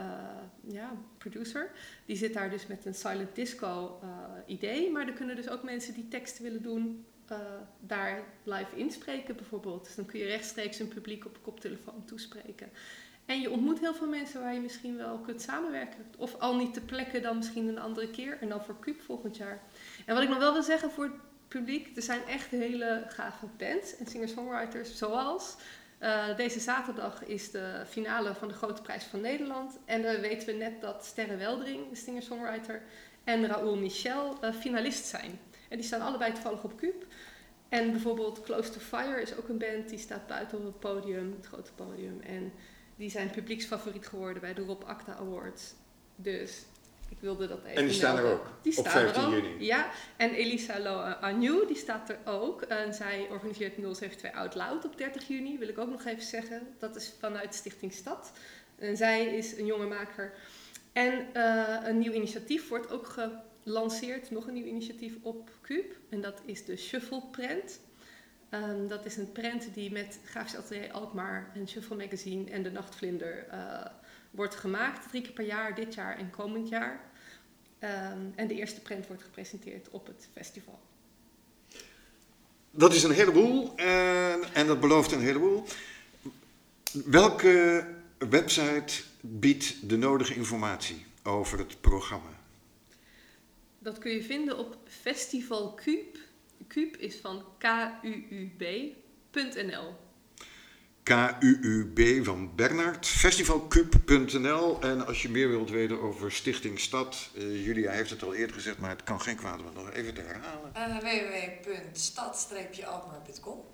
ja, 0.66 0.92
producer. 1.18 1.70
Die 2.06 2.16
zit 2.16 2.34
daar 2.34 2.50
dus 2.50 2.66
met 2.66 2.84
een 2.84 2.94
silent 2.94 3.34
disco 3.34 4.00
idee. 4.46 4.90
Maar 4.90 5.06
er 5.06 5.12
kunnen 5.12 5.36
dus 5.36 5.48
ook 5.48 5.62
mensen 5.62 5.94
die 5.94 6.08
teksten 6.08 6.42
willen 6.42 6.62
doen, 6.62 7.06
eh, 7.30 7.38
daar 7.80 8.22
live 8.42 8.76
inspreken 8.76 9.36
bijvoorbeeld. 9.36 9.84
Dus 9.84 9.94
dan 9.94 10.06
kun 10.06 10.18
je 10.18 10.26
rechtstreeks 10.26 10.78
een 10.78 10.88
publiek 10.88 11.26
op 11.26 11.38
koptelefoon 11.42 12.04
toespreken. 12.04 12.70
En 13.26 13.40
je 13.40 13.50
ontmoet 13.50 13.80
heel 13.80 13.94
veel 13.94 14.08
mensen 14.08 14.40
waar 14.40 14.54
je 14.54 14.60
misschien 14.60 14.96
wel 14.96 15.18
kunt 15.18 15.42
samenwerken. 15.42 16.04
Of 16.16 16.34
al 16.38 16.56
niet 16.56 16.74
te 16.74 16.80
plekken, 16.80 17.22
dan 17.22 17.36
misschien 17.36 17.68
een 17.68 17.78
andere 17.78 18.10
keer. 18.10 18.38
En 18.40 18.48
dan 18.48 18.64
voor 18.64 18.78
Cube 18.80 19.02
volgend 19.02 19.36
jaar. 19.36 19.62
En 20.06 20.14
wat 20.14 20.22
ik 20.22 20.28
nog 20.28 20.38
wel 20.38 20.52
wil 20.52 20.62
zeggen 20.62 20.90
voor 20.90 21.04
het 21.04 21.14
publiek. 21.48 21.96
Er 21.96 22.02
zijn 22.02 22.24
echt 22.24 22.50
hele 22.50 23.04
gave 23.08 23.46
bands 23.56 23.96
en 23.96 24.06
singer-songwriters. 24.06 24.96
Zoals 24.96 25.56
uh, 26.02 26.36
deze 26.36 26.60
zaterdag 26.60 27.24
is 27.24 27.50
de 27.50 27.82
finale 27.88 28.34
van 28.34 28.48
de 28.48 28.54
Grote 28.54 28.82
Prijs 28.82 29.04
van 29.04 29.20
Nederland. 29.20 29.78
En 29.84 30.02
dan 30.02 30.20
weten 30.20 30.46
we 30.46 30.52
net 30.52 30.80
dat 30.80 31.04
Sterre 31.04 31.36
Weldering, 31.36 31.88
de 31.90 31.96
singer-songwriter, 31.96 32.82
en 33.24 33.46
Raoul 33.46 33.76
Michel 33.76 34.38
uh, 34.44 34.52
finalist 34.52 35.06
zijn. 35.06 35.38
En 35.68 35.76
die 35.76 35.86
staan 35.86 36.00
allebei 36.00 36.32
toevallig 36.32 36.62
op 36.64 36.76
Cube. 36.76 37.04
En 37.68 37.90
bijvoorbeeld 37.90 38.42
Close 38.42 38.70
to 38.70 38.78
Fire 38.78 39.20
is 39.20 39.36
ook 39.36 39.48
een 39.48 39.58
band 39.58 39.88
die 39.88 39.98
staat 39.98 40.26
buiten 40.26 40.58
op 40.58 40.64
het 40.64 40.78
podium, 40.80 41.34
het 41.36 41.46
grote 41.46 41.72
podium. 41.72 42.20
En 42.20 42.52
die 42.96 43.10
zijn 43.10 43.30
publieksfavoriet 43.30 44.06
geworden 44.06 44.40
bij 44.40 44.54
de 44.54 44.62
Rob 44.62 44.82
Acta 44.84 45.16
Awards. 45.16 45.74
Dus 46.16 46.62
ik 47.08 47.16
wilde 47.20 47.48
dat 47.48 47.58
even 47.64 47.76
En 47.76 47.84
die 47.86 47.94
staan 47.94 48.16
er 48.16 48.24
ook, 48.32 48.46
Die 48.62 48.78
op 48.78 48.86
staan 48.86 49.00
15 49.02 49.22
er 49.22 49.28
ook. 49.28 49.34
juni. 49.34 49.64
Ja, 49.64 49.90
en 50.16 50.30
Elisa 50.30 50.80
Lo 50.80 50.96
Agnew, 51.00 51.66
die 51.66 51.76
staat 51.76 52.08
er 52.08 52.18
ook. 52.24 52.62
En 52.62 52.94
zij 52.94 53.26
organiseert 53.30 53.74
072 53.74 54.32
Out 54.32 54.54
Loud 54.54 54.84
op 54.84 54.96
30 54.96 55.28
juni, 55.28 55.58
wil 55.58 55.68
ik 55.68 55.78
ook 55.78 55.90
nog 55.90 56.04
even 56.04 56.22
zeggen. 56.22 56.74
Dat 56.78 56.96
is 56.96 57.12
vanuit 57.20 57.54
Stichting 57.54 57.92
Stad. 57.92 58.32
En 58.78 58.96
zij 58.96 59.36
is 59.36 59.58
een 59.58 59.66
jonge 59.66 59.86
maker. 59.86 60.32
En 60.92 61.26
uh, 61.36 61.76
een 61.84 61.98
nieuw 61.98 62.12
initiatief 62.12 62.68
wordt 62.68 62.90
ook 62.92 63.06
gelanceerd, 63.68 64.30
nog 64.30 64.46
een 64.46 64.54
nieuw 64.54 64.64
initiatief 64.64 65.14
op 65.22 65.50
Cube. 65.62 65.94
En 66.08 66.20
dat 66.20 66.40
is 66.44 66.64
de 66.64 66.76
Shuffle 66.76 67.22
Prent. 67.30 67.80
Um, 68.50 68.88
dat 68.88 69.04
is 69.04 69.16
een 69.16 69.32
prent 69.32 69.74
die 69.74 69.92
met 69.92 70.18
Grafisch 70.24 70.56
Atelier 70.56 70.92
Alkmaar 70.92 71.50
en 71.54 71.68
Shuffle 71.68 71.96
Magazine 71.96 72.50
en 72.50 72.62
de 72.62 72.70
Nachtvlinder 72.70 73.46
uh, 73.52 73.84
wordt 74.30 74.54
gemaakt. 74.54 75.08
Drie 75.08 75.22
keer 75.22 75.32
per 75.32 75.44
jaar, 75.44 75.74
dit 75.74 75.94
jaar 75.94 76.18
en 76.18 76.30
komend 76.30 76.68
jaar. 76.68 77.00
Um, 77.80 78.32
en 78.34 78.46
de 78.48 78.54
eerste 78.54 78.80
prent 78.80 79.06
wordt 79.06 79.22
gepresenteerd 79.22 79.88
op 79.90 80.06
het 80.06 80.28
festival. 80.32 80.80
Dat 82.70 82.94
is 82.94 83.02
een 83.02 83.10
heleboel 83.10 83.76
en, 83.76 84.54
en 84.54 84.66
dat 84.66 84.80
belooft 84.80 85.12
een 85.12 85.20
heleboel. 85.20 85.64
Welke 87.04 87.86
website 88.18 89.02
biedt 89.20 89.88
de 89.88 89.96
nodige 89.96 90.34
informatie 90.34 91.06
over 91.22 91.58
het 91.58 91.80
programma? 91.80 92.37
Dat 93.88 93.98
kun 93.98 94.12
je 94.12 94.22
vinden 94.22 94.58
op 94.58 94.76
Festival 94.84 95.74
Cube. 95.74 96.18
Cube 96.68 96.98
is 96.98 97.16
van 97.16 97.44
kuub.nl. 97.58 97.96
KUUB 101.02 102.24
van 102.24 102.54
Bernard, 102.54 103.06
festivalcube.nl. 103.06 104.80
En 104.80 105.06
als 105.06 105.22
je 105.22 105.28
meer 105.28 105.48
wilt 105.48 105.70
weten 105.70 106.00
over 106.00 106.32
Stichting 106.32 106.80
Stad, 106.80 107.30
uh, 107.34 107.66
Julia 107.66 107.90
heeft 107.90 108.10
het 108.10 108.22
al 108.22 108.34
eerder 108.34 108.54
gezegd, 108.54 108.78
maar 108.78 108.90
het 108.90 109.02
kan 109.02 109.20
geen 109.20 109.36
kwaad 109.36 109.60
om 109.60 109.66
het 109.66 109.74
nog 109.74 109.92
even 109.92 110.14
te 110.14 110.20
herhalen. 110.20 110.72
Uh, 110.76 110.98
www.stad-alkmaar.com 110.98 113.64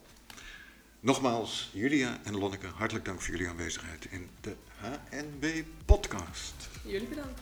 Nogmaals, 1.01 1.71
Julia 1.73 2.21
en 2.25 2.39
Lonneke, 2.39 2.67
hartelijk 2.67 3.05
dank 3.05 3.21
voor 3.21 3.35
jullie 3.35 3.49
aanwezigheid 3.49 4.07
in 4.11 4.31
de 4.41 4.55
HNB 4.81 5.63
podcast. 5.85 6.55
Jullie 6.85 7.09
bedankt. 7.09 7.41